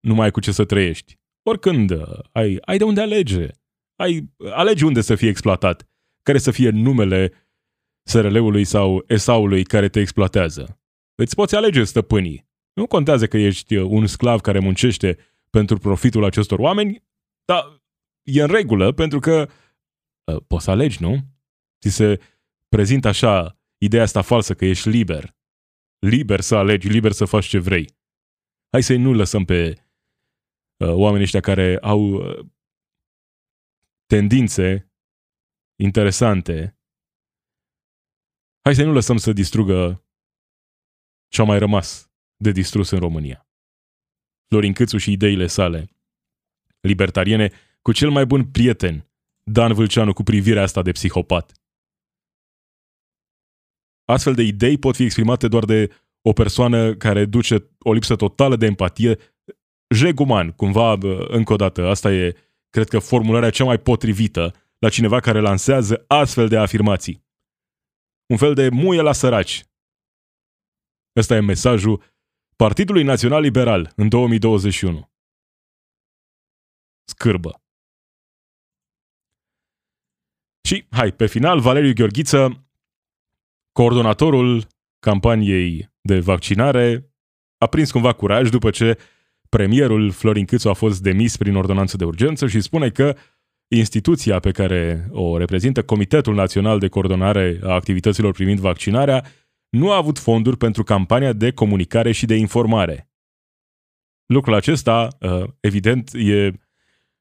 nu 0.00 0.14
mai 0.14 0.24
ai 0.24 0.30
cu 0.30 0.40
ce 0.40 0.52
să 0.52 0.64
trăiești. 0.64 1.18
Oricând 1.42 1.92
ai, 2.32 2.58
ai 2.60 2.78
de 2.78 2.84
unde 2.84 3.00
alege. 3.00 3.48
Ai, 3.96 4.32
alegi 4.52 4.84
unde 4.84 5.00
să 5.00 5.14
fie 5.14 5.28
exploatat, 5.28 5.88
care 6.22 6.38
să 6.38 6.50
fie 6.50 6.70
numele 6.70 7.32
SRL-ului 8.08 8.64
sau 8.64 9.04
ESA-ului 9.06 9.64
care 9.64 9.88
te 9.88 10.00
exploatează. 10.00 10.80
Îți 11.14 11.34
poți 11.34 11.54
alege 11.54 11.84
stăpânii. 11.84 12.46
Nu 12.72 12.86
contează 12.86 13.26
că 13.26 13.36
ești 13.36 13.76
uh, 13.76 13.86
un 13.90 14.06
sclav 14.06 14.40
care 14.40 14.58
muncește 14.58 15.18
pentru 15.50 15.78
profitul 15.78 16.24
acestor 16.24 16.58
oameni, 16.58 17.02
dar 17.44 17.82
e 18.22 18.42
în 18.42 18.48
regulă 18.48 18.92
pentru 18.92 19.18
că 19.18 19.48
uh, 20.24 20.42
poți 20.46 20.64
să 20.64 20.70
alegi, 20.70 21.02
nu? 21.02 21.18
Ți 21.80 21.94
se 21.94 22.20
prezintă 22.68 23.08
așa 23.08 23.58
ideea 23.78 24.02
asta 24.02 24.22
falsă 24.22 24.54
că 24.54 24.64
ești 24.64 24.88
liber. 24.88 25.36
Liber 25.98 26.40
să 26.40 26.56
alegi, 26.56 26.88
liber 26.88 27.12
să 27.12 27.24
faci 27.24 27.46
ce 27.46 27.58
vrei. 27.58 27.96
Hai 28.70 28.82
să-i 28.82 28.98
nu 28.98 29.12
lăsăm 29.12 29.44
pe 29.44 29.88
uh, 30.84 30.92
oamenii 30.92 31.24
ăștia 31.24 31.40
care 31.40 31.78
au 31.80 32.00
uh, 32.00 32.46
tendințe 34.06 34.92
interesante 35.80 36.78
Hai 38.68 38.74
să 38.74 38.84
nu 38.84 38.92
lăsăm 38.92 39.16
să 39.16 39.32
distrugă 39.32 40.04
ce 41.28 41.40
a 41.40 41.44
mai 41.44 41.58
rămas 41.58 42.10
de 42.36 42.50
distrus 42.50 42.90
în 42.90 42.98
România. 42.98 43.48
Florin 44.48 44.72
Câțu 44.72 44.96
și 44.96 45.12
ideile 45.12 45.46
sale 45.46 45.90
libertariene 46.80 47.52
cu 47.82 47.92
cel 47.92 48.10
mai 48.10 48.26
bun 48.26 48.50
prieten, 48.50 49.10
Dan 49.42 49.72
Vâlceanu, 49.72 50.12
cu 50.12 50.22
privirea 50.22 50.62
asta 50.62 50.82
de 50.82 50.92
psihopat. 50.92 51.57
Astfel 54.08 54.34
de 54.34 54.42
idei 54.42 54.78
pot 54.78 54.94
fi 54.96 55.02
exprimate 55.02 55.48
doar 55.48 55.64
de 55.64 55.90
o 56.22 56.32
persoană 56.32 56.94
care 56.94 57.24
duce 57.24 57.70
o 57.78 57.92
lipsă 57.92 58.16
totală 58.16 58.56
de 58.56 58.66
empatie, 58.66 59.18
jeguman, 59.94 60.50
cumva, 60.50 60.98
încă 61.28 61.52
o 61.52 61.56
dată, 61.56 61.86
asta 61.86 62.12
e, 62.12 62.36
cred 62.70 62.88
că, 62.88 62.98
formularea 62.98 63.50
cea 63.50 63.64
mai 63.64 63.78
potrivită 63.78 64.54
la 64.78 64.88
cineva 64.88 65.20
care 65.20 65.40
lansează 65.40 66.04
astfel 66.06 66.48
de 66.48 66.56
afirmații 66.56 67.26
un 68.28 68.36
fel 68.36 68.54
de 68.54 68.68
muie 68.68 69.00
la 69.00 69.12
săraci. 69.12 69.64
Ăsta 71.16 71.34
e 71.34 71.40
mesajul 71.40 72.02
Partidului 72.56 73.02
Național 73.02 73.42
Liberal 73.42 73.92
în 73.96 74.08
2021. 74.08 75.10
Scârbă. 77.04 77.62
Și, 80.68 80.86
hai, 80.90 81.12
pe 81.12 81.26
final, 81.26 81.60
Valeriu 81.60 81.92
Gheorghiță, 81.92 82.67
coordonatorul 83.78 84.66
campaniei 84.98 85.90
de 86.00 86.20
vaccinare, 86.20 87.12
a 87.58 87.66
prins 87.66 87.90
cumva 87.90 88.12
curaj 88.12 88.50
după 88.50 88.70
ce 88.70 88.98
premierul 89.48 90.10
Florin 90.10 90.44
Câțu 90.44 90.68
a 90.68 90.72
fost 90.72 91.02
demis 91.02 91.36
prin 91.36 91.56
ordonanță 91.56 91.96
de 91.96 92.04
urgență 92.04 92.46
și 92.46 92.60
spune 92.60 92.90
că 92.90 93.16
instituția 93.68 94.38
pe 94.38 94.50
care 94.50 95.08
o 95.10 95.36
reprezintă 95.36 95.82
Comitetul 95.82 96.34
Național 96.34 96.78
de 96.78 96.88
Coordonare 96.88 97.60
a 97.62 97.72
Activităților 97.72 98.32
privind 98.32 98.58
vaccinarea 98.58 99.24
nu 99.68 99.92
a 99.92 99.96
avut 99.96 100.18
fonduri 100.18 100.56
pentru 100.56 100.82
campania 100.82 101.32
de 101.32 101.52
comunicare 101.52 102.12
și 102.12 102.26
de 102.26 102.34
informare. 102.34 103.10
lucrul 104.26 104.54
acesta, 104.54 105.08
uh, 105.20 105.44
evident, 105.60 106.10
e 106.12 106.52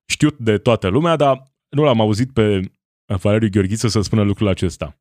știut 0.05 0.37
de 0.37 0.57
toată 0.57 0.87
lumea, 0.87 1.15
dar 1.15 1.43
nu 1.69 1.83
l-am 1.83 2.01
auzit 2.01 2.33
pe 2.33 2.71
Valeriu 3.05 3.49
Gheorghiță 3.49 3.87
să 3.87 4.01
spună 4.01 4.21
lucrul 4.21 4.47
acesta. 4.47 4.97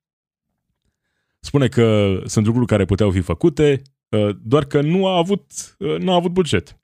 Spune 1.47 1.69
că 1.69 2.19
sunt 2.25 2.47
lucruri 2.47 2.67
care 2.67 2.85
puteau 2.85 3.11
fi 3.11 3.21
făcute, 3.21 3.83
uh, 4.09 4.37
doar 4.43 4.65
că 4.65 4.81
nu 4.81 5.07
a 5.07 5.17
avut, 5.17 5.53
uh, 5.79 5.99
nu 5.99 6.13
a 6.13 6.15
avut 6.15 6.33
buget. 6.33 6.81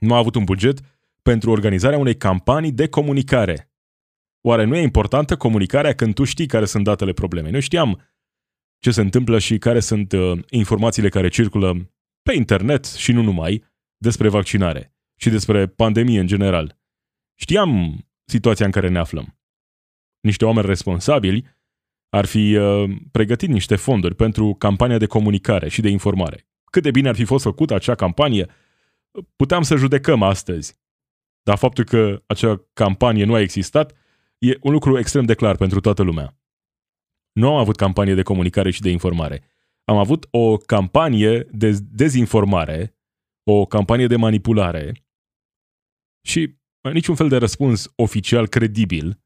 Nu 0.00 0.14
a 0.14 0.18
avut 0.18 0.34
un 0.34 0.44
buget 0.44 0.80
pentru 1.22 1.50
organizarea 1.50 1.98
unei 1.98 2.16
campanii 2.16 2.72
de 2.72 2.88
comunicare. 2.88 3.72
Oare 4.40 4.64
nu 4.64 4.76
e 4.76 4.80
importantă 4.80 5.36
comunicarea 5.36 5.94
când 5.94 6.14
tu 6.14 6.24
știi 6.24 6.46
care 6.46 6.64
sunt 6.64 6.84
datele 6.84 7.12
problemei? 7.12 7.50
Noi 7.50 7.60
știam 7.60 8.00
ce 8.78 8.90
se 8.90 9.00
întâmplă 9.00 9.38
și 9.38 9.58
care 9.58 9.80
sunt 9.80 10.12
uh, 10.12 10.38
informațiile 10.50 11.08
care 11.08 11.28
circulă 11.28 11.92
pe 12.22 12.34
internet 12.34 12.84
și 12.84 13.12
nu 13.12 13.22
numai 13.22 13.64
despre 13.96 14.28
vaccinare 14.28 14.94
și 15.20 15.30
despre 15.30 15.66
pandemie 15.66 16.20
în 16.20 16.26
general. 16.26 16.78
Știam 17.34 17.98
situația 18.24 18.66
în 18.66 18.72
care 18.72 18.88
ne 18.88 18.98
aflăm. 18.98 19.38
Niște 20.20 20.44
oameni 20.44 20.66
responsabili 20.66 21.62
ar 22.14 22.24
fi 22.24 22.56
uh, 22.56 22.96
pregătit 23.10 23.48
niște 23.48 23.76
fonduri 23.76 24.14
pentru 24.14 24.54
campania 24.54 24.98
de 24.98 25.06
comunicare 25.06 25.68
și 25.68 25.80
de 25.80 25.88
informare. 25.88 26.46
Cât 26.64 26.82
de 26.82 26.90
bine 26.90 27.08
ar 27.08 27.14
fi 27.14 27.24
fost 27.24 27.44
făcută 27.44 27.74
acea 27.74 27.94
campanie, 27.94 28.50
puteam 29.36 29.62
să 29.62 29.76
judecăm 29.76 30.22
astăzi. 30.22 30.76
Dar 31.42 31.56
faptul 31.56 31.84
că 31.84 32.22
acea 32.26 32.68
campanie 32.72 33.24
nu 33.24 33.34
a 33.34 33.40
existat 33.40 33.94
e 34.38 34.58
un 34.60 34.72
lucru 34.72 34.98
extrem 34.98 35.24
de 35.24 35.34
clar 35.34 35.56
pentru 35.56 35.80
toată 35.80 36.02
lumea. 36.02 36.38
Nu 37.32 37.48
am 37.48 37.56
avut 37.56 37.76
campanie 37.76 38.14
de 38.14 38.22
comunicare 38.22 38.70
și 38.70 38.80
de 38.80 38.90
informare. 38.90 39.42
Am 39.84 39.96
avut 39.96 40.28
o 40.30 40.56
campanie 40.56 41.46
de 41.50 41.78
dezinformare, 41.90 42.98
o 43.42 43.66
campanie 43.66 44.06
de 44.06 44.16
manipulare 44.16 45.04
și 46.26 46.56
niciun 46.92 47.14
fel 47.14 47.28
de 47.28 47.36
răspuns 47.36 47.92
oficial 47.96 48.48
credibil 48.48 49.23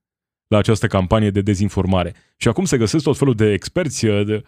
la 0.48 0.58
această 0.58 0.86
campanie 0.86 1.30
de 1.30 1.40
dezinformare. 1.40 2.14
Și 2.36 2.48
acum 2.48 2.64
se 2.64 2.76
găsesc 2.76 3.04
tot 3.04 3.16
felul 3.16 3.34
de 3.34 3.52
experți, 3.52 4.06
de, 4.06 4.44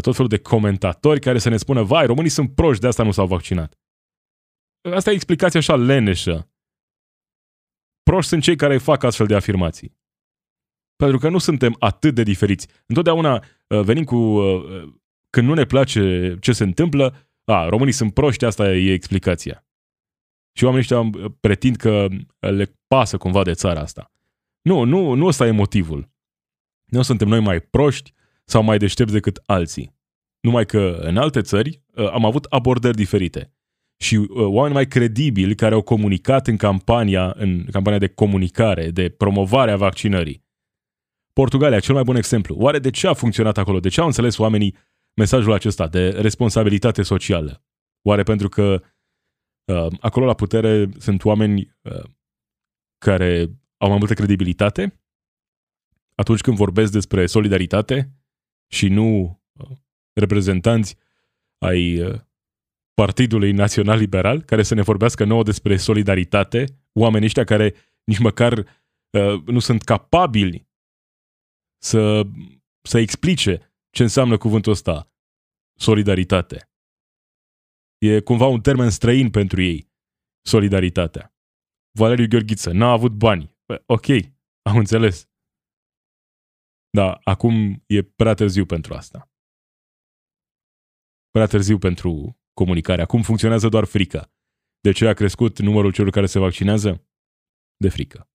tot 0.00 0.14
felul 0.14 0.28
de 0.28 0.38
comentatori 0.38 1.20
care 1.20 1.38
să 1.38 1.48
ne 1.48 1.56
spună, 1.56 1.82
vai, 1.82 2.06
românii 2.06 2.30
sunt 2.30 2.54
proști, 2.54 2.80
de 2.80 2.86
asta 2.86 3.02
nu 3.02 3.10
s-au 3.10 3.26
vaccinat. 3.26 3.78
Asta 4.94 5.10
e 5.10 5.14
explicația 5.14 5.60
așa 5.60 5.76
leneșă. 5.76 6.50
Proști 8.02 8.28
sunt 8.28 8.42
cei 8.42 8.56
care 8.56 8.78
fac 8.78 9.02
astfel 9.02 9.26
de 9.26 9.34
afirmații. 9.34 9.98
Pentru 10.96 11.18
că 11.18 11.28
nu 11.28 11.38
suntem 11.38 11.76
atât 11.78 12.14
de 12.14 12.22
diferiți. 12.22 12.68
Întotdeauna 12.86 13.34
uh, 13.34 13.80
venim 13.80 14.04
cu... 14.04 14.16
Uh, 14.16 14.92
când 15.30 15.46
nu 15.46 15.54
ne 15.54 15.64
place 15.64 16.36
ce 16.40 16.52
se 16.52 16.64
întâmplă, 16.64 17.30
a, 17.44 17.68
românii 17.68 17.92
sunt 17.92 18.14
proști, 18.14 18.44
asta 18.44 18.74
e 18.74 18.92
explicația. 18.92 19.66
Și 20.58 20.64
oamenii 20.64 20.86
ăștia 20.94 21.00
uh, 21.00 21.32
pretind 21.40 21.76
că 21.76 22.06
le 22.38 22.78
pasă 22.86 23.16
cumva 23.16 23.42
de 23.42 23.52
țara 23.52 23.80
asta. 23.80 24.12
Nu, 24.62 24.84
nu, 24.84 25.14
nu 25.14 25.26
ăsta 25.26 25.46
e 25.46 25.50
motivul. 25.50 26.10
Nu 26.84 27.02
suntem 27.02 27.28
noi 27.28 27.40
mai 27.40 27.60
proști 27.60 28.14
sau 28.44 28.62
mai 28.62 28.78
deștepți 28.78 29.12
decât 29.12 29.42
alții. 29.46 29.98
Numai 30.40 30.66
că 30.66 30.98
în 31.00 31.16
alte 31.16 31.40
țări 31.40 31.82
am 31.94 32.24
avut 32.24 32.44
abordări 32.44 32.96
diferite. 32.96 33.54
Și 33.96 34.16
oameni 34.34 34.74
mai 34.74 34.86
credibili 34.86 35.54
care 35.54 35.74
au 35.74 35.82
comunicat 35.82 36.46
în 36.46 36.56
campania, 36.56 37.32
în 37.36 37.64
campania 37.64 37.98
de 37.98 38.08
comunicare, 38.08 38.90
de 38.90 39.08
promovare 39.08 39.70
a 39.70 39.76
vaccinării. 39.76 40.44
Portugalia, 41.32 41.80
cel 41.80 41.94
mai 41.94 42.02
bun 42.02 42.16
exemplu. 42.16 42.56
Oare 42.58 42.78
de 42.78 42.90
ce 42.90 43.06
a 43.06 43.14
funcționat 43.14 43.58
acolo? 43.58 43.80
De 43.80 43.88
ce 43.88 44.00
au 44.00 44.06
înțeles 44.06 44.38
oamenii 44.38 44.76
mesajul 45.14 45.52
acesta 45.52 45.88
de 45.88 46.08
responsabilitate 46.08 47.02
socială? 47.02 47.64
Oare 48.02 48.22
pentru 48.22 48.48
că 48.48 48.82
uh, 49.64 49.86
acolo 50.00 50.26
la 50.26 50.34
putere 50.34 50.88
sunt 50.98 51.24
oameni 51.24 51.76
uh, 51.82 52.04
care 52.98 53.59
au 53.80 53.88
mai 53.88 53.98
multă 53.98 54.14
credibilitate 54.14 55.00
atunci 56.14 56.40
când 56.40 56.56
vorbesc 56.56 56.92
despre 56.92 57.26
solidaritate 57.26 58.12
și 58.72 58.88
nu 58.88 59.40
uh, 59.52 59.76
reprezentanți 60.12 60.96
ai 61.58 62.00
uh, 62.00 62.20
Partidului 62.94 63.52
Național 63.52 63.98
Liberal 63.98 64.42
care 64.42 64.62
să 64.62 64.74
ne 64.74 64.82
vorbească 64.82 65.24
nouă 65.24 65.42
despre 65.42 65.76
solidaritate, 65.76 66.64
oamenii 66.92 67.26
ăștia 67.26 67.44
care 67.44 67.74
nici 68.04 68.18
măcar 68.18 68.58
uh, 68.58 69.42
nu 69.46 69.58
sunt 69.58 69.82
capabili 69.82 70.68
să, 71.82 72.22
să 72.82 72.98
explice 72.98 73.74
ce 73.90 74.02
înseamnă 74.02 74.36
cuvântul 74.36 74.72
ăsta, 74.72 75.12
solidaritate. 75.78 76.70
E 77.98 78.20
cumva 78.20 78.46
un 78.46 78.60
termen 78.60 78.90
străin 78.90 79.30
pentru 79.30 79.62
ei, 79.62 79.90
solidaritatea. 80.46 81.34
Valeriu 81.90 82.26
Gheorghiță 82.28 82.70
n-a 82.72 82.90
avut 82.90 83.12
bani. 83.12 83.58
Bă, 83.70 83.82
ok, 83.86 84.06
am 84.62 84.76
înțeles. 84.76 85.30
Da, 86.90 87.20
acum 87.24 87.82
e 87.86 88.02
prea 88.02 88.34
târziu 88.34 88.66
pentru 88.66 88.94
asta. 88.94 89.30
Prea 91.30 91.46
târziu 91.46 91.78
pentru 91.78 92.38
comunicare. 92.52 93.02
Acum 93.02 93.22
funcționează 93.22 93.68
doar 93.68 93.84
frica. 93.84 94.32
De 94.80 94.92
ce 94.92 95.06
a 95.06 95.12
crescut 95.12 95.58
numărul 95.58 95.92
celor 95.92 96.10
care 96.10 96.26
se 96.26 96.38
vaccinează? 96.38 97.08
De 97.76 97.88
frică. 97.88 98.30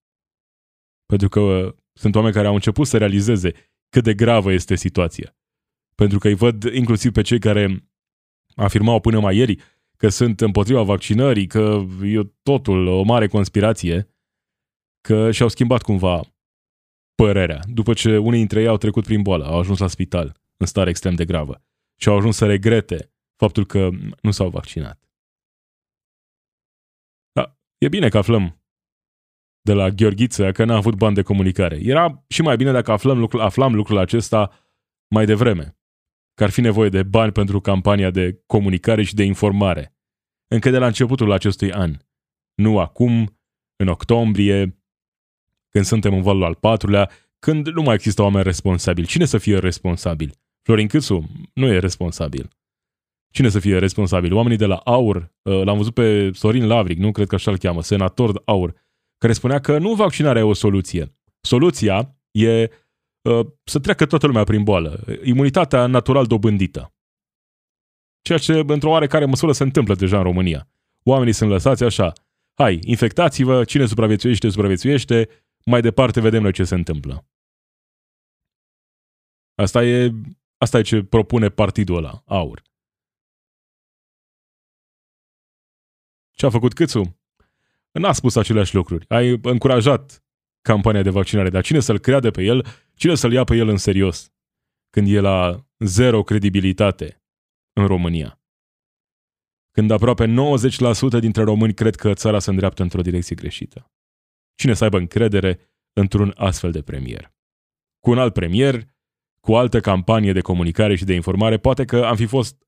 Pentru 1.06 1.28
că 1.28 1.74
sunt 1.92 2.14
oameni 2.14 2.34
care 2.34 2.46
au 2.46 2.54
început 2.54 2.86
să 2.86 2.98
realizeze 2.98 3.52
cât 3.88 4.04
de 4.04 4.14
gravă 4.14 4.52
este 4.52 4.74
situația. 4.74 5.36
Pentru 5.94 6.18
că 6.18 6.28
îi 6.28 6.34
văd 6.34 6.62
inclusiv 6.62 7.12
pe 7.12 7.22
cei 7.22 7.38
care 7.38 7.90
afirmau 8.54 9.00
până 9.00 9.20
mai 9.20 9.36
ieri 9.36 9.56
că 9.96 10.08
sunt 10.08 10.40
împotriva 10.40 10.82
vaccinării, 10.82 11.46
că 11.46 11.86
e 12.02 12.22
totul 12.42 12.86
o 12.86 13.02
mare 13.02 13.26
conspirație, 13.26 14.15
că 15.06 15.30
și-au 15.30 15.48
schimbat 15.48 15.82
cumva 15.82 16.20
părerea. 17.14 17.60
După 17.68 17.92
ce 17.92 18.16
unii 18.16 18.38
dintre 18.38 18.60
ei 18.60 18.66
au 18.66 18.76
trecut 18.76 19.04
prin 19.04 19.22
boală, 19.22 19.44
au 19.44 19.58
ajuns 19.58 19.78
la 19.78 19.86
spital 19.86 20.36
în 20.56 20.66
stare 20.66 20.90
extrem 20.90 21.14
de 21.14 21.24
gravă 21.24 21.62
și 22.00 22.08
au 22.08 22.16
ajuns 22.16 22.36
să 22.36 22.46
regrete 22.46 23.12
faptul 23.36 23.66
că 23.66 23.88
nu 24.22 24.30
s-au 24.30 24.48
vaccinat. 24.48 24.98
Da, 27.32 27.58
e 27.78 27.88
bine 27.88 28.08
că 28.08 28.18
aflăm 28.18 28.62
de 29.60 29.72
la 29.72 29.88
Gheorghiță 29.88 30.52
că 30.52 30.64
n-a 30.64 30.76
avut 30.76 30.94
bani 30.94 31.14
de 31.14 31.22
comunicare. 31.22 31.78
Era 31.82 32.24
și 32.28 32.42
mai 32.42 32.56
bine 32.56 32.72
dacă 32.72 32.92
aflăm 32.92 33.18
lucrul, 33.18 33.40
aflam 33.40 33.74
lucrul 33.74 33.98
acesta 33.98 34.52
mai 35.14 35.26
devreme, 35.26 35.78
că 36.34 36.44
ar 36.44 36.50
fi 36.50 36.60
nevoie 36.60 36.88
de 36.88 37.02
bani 37.02 37.32
pentru 37.32 37.60
campania 37.60 38.10
de 38.10 38.42
comunicare 38.46 39.02
și 39.02 39.14
de 39.14 39.24
informare, 39.24 39.96
încă 40.54 40.70
de 40.70 40.78
la 40.78 40.86
începutul 40.86 41.32
acestui 41.32 41.72
an. 41.72 41.96
Nu 42.54 42.78
acum, 42.78 43.38
în 43.76 43.88
octombrie, 43.88 44.75
când 45.76 45.88
suntem 45.88 46.14
în 46.14 46.22
valul 46.22 46.44
al 46.44 46.54
patrulea, 46.54 47.10
când 47.38 47.68
nu 47.68 47.82
mai 47.82 47.94
există 47.94 48.22
oameni 48.22 48.44
responsabili. 48.44 49.06
Cine 49.06 49.24
să 49.24 49.38
fie 49.38 49.58
responsabil? 49.58 50.32
Florin 50.62 50.88
Câțu 50.88 51.30
nu 51.52 51.66
e 51.66 51.78
responsabil. 51.78 52.48
Cine 53.32 53.48
să 53.48 53.58
fie 53.58 53.78
responsabil? 53.78 54.34
Oamenii 54.34 54.56
de 54.56 54.66
la 54.66 54.76
AUR, 54.76 55.16
uh, 55.42 55.62
l-am 55.64 55.76
văzut 55.76 55.94
pe 55.94 56.30
Sorin 56.32 56.66
Lavric, 56.66 56.98
nu 56.98 57.12
cred 57.12 57.26
că 57.26 57.34
așa-l 57.34 57.58
cheamă, 57.58 57.82
senator 57.82 58.42
AUR, 58.44 58.74
care 59.18 59.32
spunea 59.32 59.58
că 59.58 59.78
nu 59.78 59.94
vaccinarea 59.94 60.42
e 60.42 60.44
o 60.44 60.52
soluție. 60.52 61.16
Soluția 61.40 62.16
e 62.30 62.70
uh, 63.22 63.46
să 63.64 63.78
treacă 63.78 64.06
toată 64.06 64.26
lumea 64.26 64.44
prin 64.44 64.62
boală, 64.62 65.04
imunitatea 65.24 65.86
natural 65.86 66.26
dobândită. 66.26 66.94
Ceea 68.22 68.38
ce, 68.38 68.64
într-o 68.66 68.90
oarecare 68.90 69.24
măsură, 69.24 69.52
se 69.52 69.62
întâmplă 69.62 69.94
deja 69.94 70.16
în 70.16 70.22
România. 70.22 70.68
Oamenii 71.04 71.32
sunt 71.32 71.50
lăsați 71.50 71.84
așa, 71.84 72.12
hai, 72.54 72.78
infectați-vă, 72.82 73.64
cine 73.64 73.86
supraviețuiește, 73.86 74.48
supraviețuiește, 74.48 75.28
mai 75.70 75.80
departe 75.80 76.20
vedem 76.20 76.42
noi 76.42 76.52
ce 76.52 76.64
se 76.64 76.74
întâmplă. 76.74 77.26
Asta 79.54 79.84
e, 79.84 80.12
asta 80.56 80.78
e 80.78 80.82
ce 80.82 81.02
propune 81.02 81.48
partidul 81.48 81.96
ăla, 81.96 82.22
AUR. 82.24 82.62
Ce 86.30 86.46
a 86.46 86.50
făcut 86.50 86.72
Câțu? 86.72 87.20
n-a 87.92 88.12
spus 88.12 88.36
aceleași 88.36 88.74
lucruri. 88.74 89.08
Ai 89.08 89.38
încurajat 89.42 90.24
campania 90.60 91.02
de 91.02 91.10
vaccinare, 91.10 91.50
dar 91.50 91.62
cine 91.62 91.80
să-l 91.80 91.98
creadă 91.98 92.30
pe 92.30 92.42
el, 92.42 92.66
cine 92.94 93.14
să-l 93.14 93.32
ia 93.32 93.44
pe 93.44 93.56
el 93.56 93.68
în 93.68 93.76
serios 93.76 94.32
când 94.90 95.08
e 95.08 95.20
la 95.20 95.66
zero 95.78 96.22
credibilitate 96.22 97.22
în 97.72 97.86
România? 97.86 98.40
Când 99.70 99.90
aproape 99.90 100.26
90% 100.26 101.20
dintre 101.20 101.42
români 101.42 101.74
cred 101.74 101.94
că 101.94 102.14
țara 102.14 102.38
se 102.38 102.50
îndreaptă 102.50 102.82
într-o 102.82 103.02
direcție 103.02 103.36
greșită. 103.36 103.90
Cine 104.56 104.74
să 104.74 104.84
aibă 104.84 104.98
încredere 104.98 105.60
într-un 105.92 106.32
astfel 106.36 106.70
de 106.70 106.82
premier? 106.82 107.34
Cu 108.00 108.10
un 108.10 108.18
alt 108.18 108.32
premier, 108.32 108.88
cu 109.40 109.52
o 109.52 109.56
altă 109.56 109.80
campanie 109.80 110.32
de 110.32 110.40
comunicare 110.40 110.94
și 110.94 111.04
de 111.04 111.14
informare, 111.14 111.58
poate 111.58 111.84
că 111.84 112.04
am 112.04 112.16
fi 112.16 112.26
fost 112.26 112.66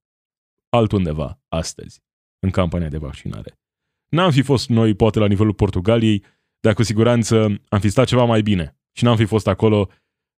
altundeva 0.68 1.41
astăzi 1.49 2.03
în 2.39 2.51
campania 2.51 2.89
de 2.89 2.99
vaccinare. 2.99 3.59
N-am 4.09 4.30
fi 4.30 4.43
fost 4.43 4.68
noi, 4.68 4.95
poate, 4.95 5.18
la 5.18 5.26
nivelul 5.26 5.55
Portugaliei, 5.55 6.24
dar 6.61 6.74
cu 6.74 6.82
siguranță 6.82 7.62
am 7.68 7.80
fi 7.80 7.89
stat 7.89 8.07
ceva 8.07 8.24
mai 8.24 8.43
bine 8.43 8.78
și 8.93 9.05
n-am 9.05 9.16
fi 9.16 9.24
fost 9.24 9.47
acolo 9.47 9.89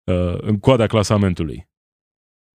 uh, 0.05 0.41
în 0.41 0.59
coada 0.59 0.87
clasamentului. 0.87 1.69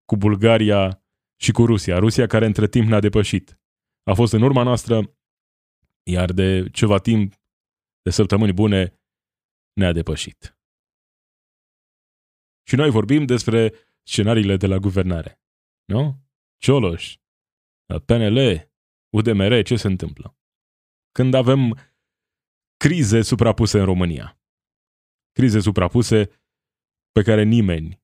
Cu 0.06 0.18
Bulgaria 0.18 1.04
și 1.36 1.52
cu 1.52 1.66
Rusia. 1.66 1.98
Rusia 1.98 2.28
care 2.28 2.46
între 2.46 2.68
timp 2.68 2.88
ne-a 2.88 3.00
depășit. 3.00 3.60
A 4.04 4.14
fost 4.14 4.34
în 4.34 4.42
urma 4.42 4.64
noastră, 4.64 5.16
Iar 6.08 6.32
de 6.32 6.66
ceva 6.72 6.98
timp, 6.98 7.34
de 8.06 8.12
săptămâni 8.12 8.54
bune, 8.54 9.00
ne-a 9.74 9.92
depășit. 9.92 10.58
Și 12.68 12.76
noi 12.76 12.90
vorbim 12.90 13.26
despre 13.26 13.74
scenariile 14.08 14.58
de 14.58 14.68
la 14.68 14.78
guvernare. 14.78 15.42
Nu? 15.86 16.04
Cioloș, 16.58 17.18
PNL, 18.06 18.40
UDMR, 19.18 19.64
ce 19.64 19.76
se 19.76 19.88
întâmplă? 19.88 20.38
Când 21.12 21.34
avem 21.34 21.78
crize 22.78 23.22
suprapuse 23.22 23.80
în 23.80 23.86
România. 23.86 24.40
Crize 25.32 25.60
suprapuse 25.60 26.26
pe 27.12 27.22
care 27.22 27.44
nimeni 27.44 28.04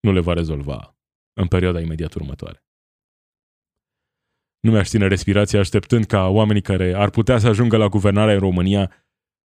nu 0.00 0.12
le 0.12 0.20
va 0.20 0.32
rezolva 0.32 0.98
în 1.32 1.48
perioada 1.48 1.80
imediat 1.80 2.14
următoare. 2.14 2.64
Nu 4.60 4.70
mi-aș 4.70 4.88
ține 4.88 5.06
respirația 5.06 5.58
așteptând 5.58 6.04
ca 6.04 6.28
oamenii 6.28 6.62
care 6.62 6.94
ar 6.94 7.10
putea 7.10 7.38
să 7.38 7.48
ajungă 7.48 7.76
la 7.76 7.88
guvernarea 7.88 8.34
în 8.34 8.40
România 8.40 9.01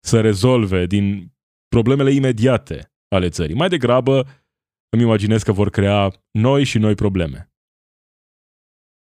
să 0.01 0.21
rezolve 0.21 0.87
din 0.87 1.33
problemele 1.69 2.13
imediate 2.13 2.93
ale 3.09 3.29
țării. 3.29 3.55
Mai 3.55 3.69
degrabă 3.69 4.27
îmi 4.89 5.03
imaginez 5.03 5.43
că 5.43 5.53
vor 5.53 5.71
crea 5.71 6.25
noi 6.31 6.65
și 6.65 6.79
noi 6.79 6.95
probleme. 6.95 7.53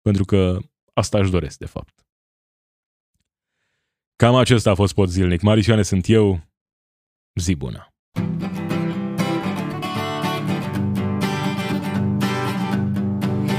Pentru 0.02 0.26
că 0.26 0.60
asta 0.94 1.20
își 1.20 1.32
doresc, 1.32 1.58
de 1.58 1.66
fapt. 1.66 2.06
Cam 4.16 4.36
acesta 4.36 4.72
a 4.72 4.76
fost 4.76 4.94
pot 4.94 5.10
zilnic. 5.10 5.42
Marisioane 5.42 5.84
sunt 5.84 6.08
eu. 6.08 6.42
Zi 7.40 7.56
bună! 7.56 7.95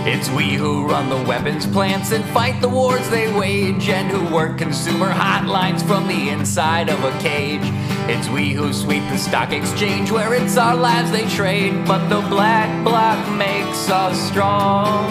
It's 0.09 0.31
we 0.31 0.55
who 0.55 0.87
run 0.87 1.09
the 1.09 1.21
weapons 1.29 1.67
plants 1.67 2.13
and 2.13 2.25
fight 2.27 2.61
the 2.61 2.69
wars 2.69 3.11
they 3.11 3.27
wage, 3.33 3.89
and 3.89 4.09
who 4.09 4.33
work 4.33 4.57
consumer 4.57 5.11
hotlines 5.11 5.85
from 5.85 6.07
the 6.07 6.29
inside 6.29 6.89
of 6.89 7.03
a 7.03 7.11
cage. 7.19 7.65
It's 8.09 8.29
we 8.29 8.53
who 8.53 8.73
sweep 8.73 9.03
the 9.11 9.19
stock 9.19 9.51
exchange 9.53 10.13
where 10.13 10.33
it's 10.33 10.57
our 10.57 10.77
lives 10.77 11.11
they 11.11 11.27
trade, 11.27 11.85
but 11.89 12.07
the 12.09 12.21
black 12.29 12.85
bloc 12.85 13.19
makes 13.37 13.91
us 13.91 14.17
strong. 14.29 15.11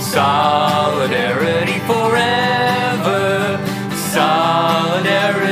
Solidarity 0.00 1.78
forever, 1.86 3.56
solidarity 4.10 5.45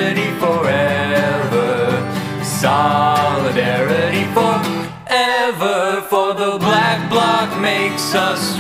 nossas 8.15 8.57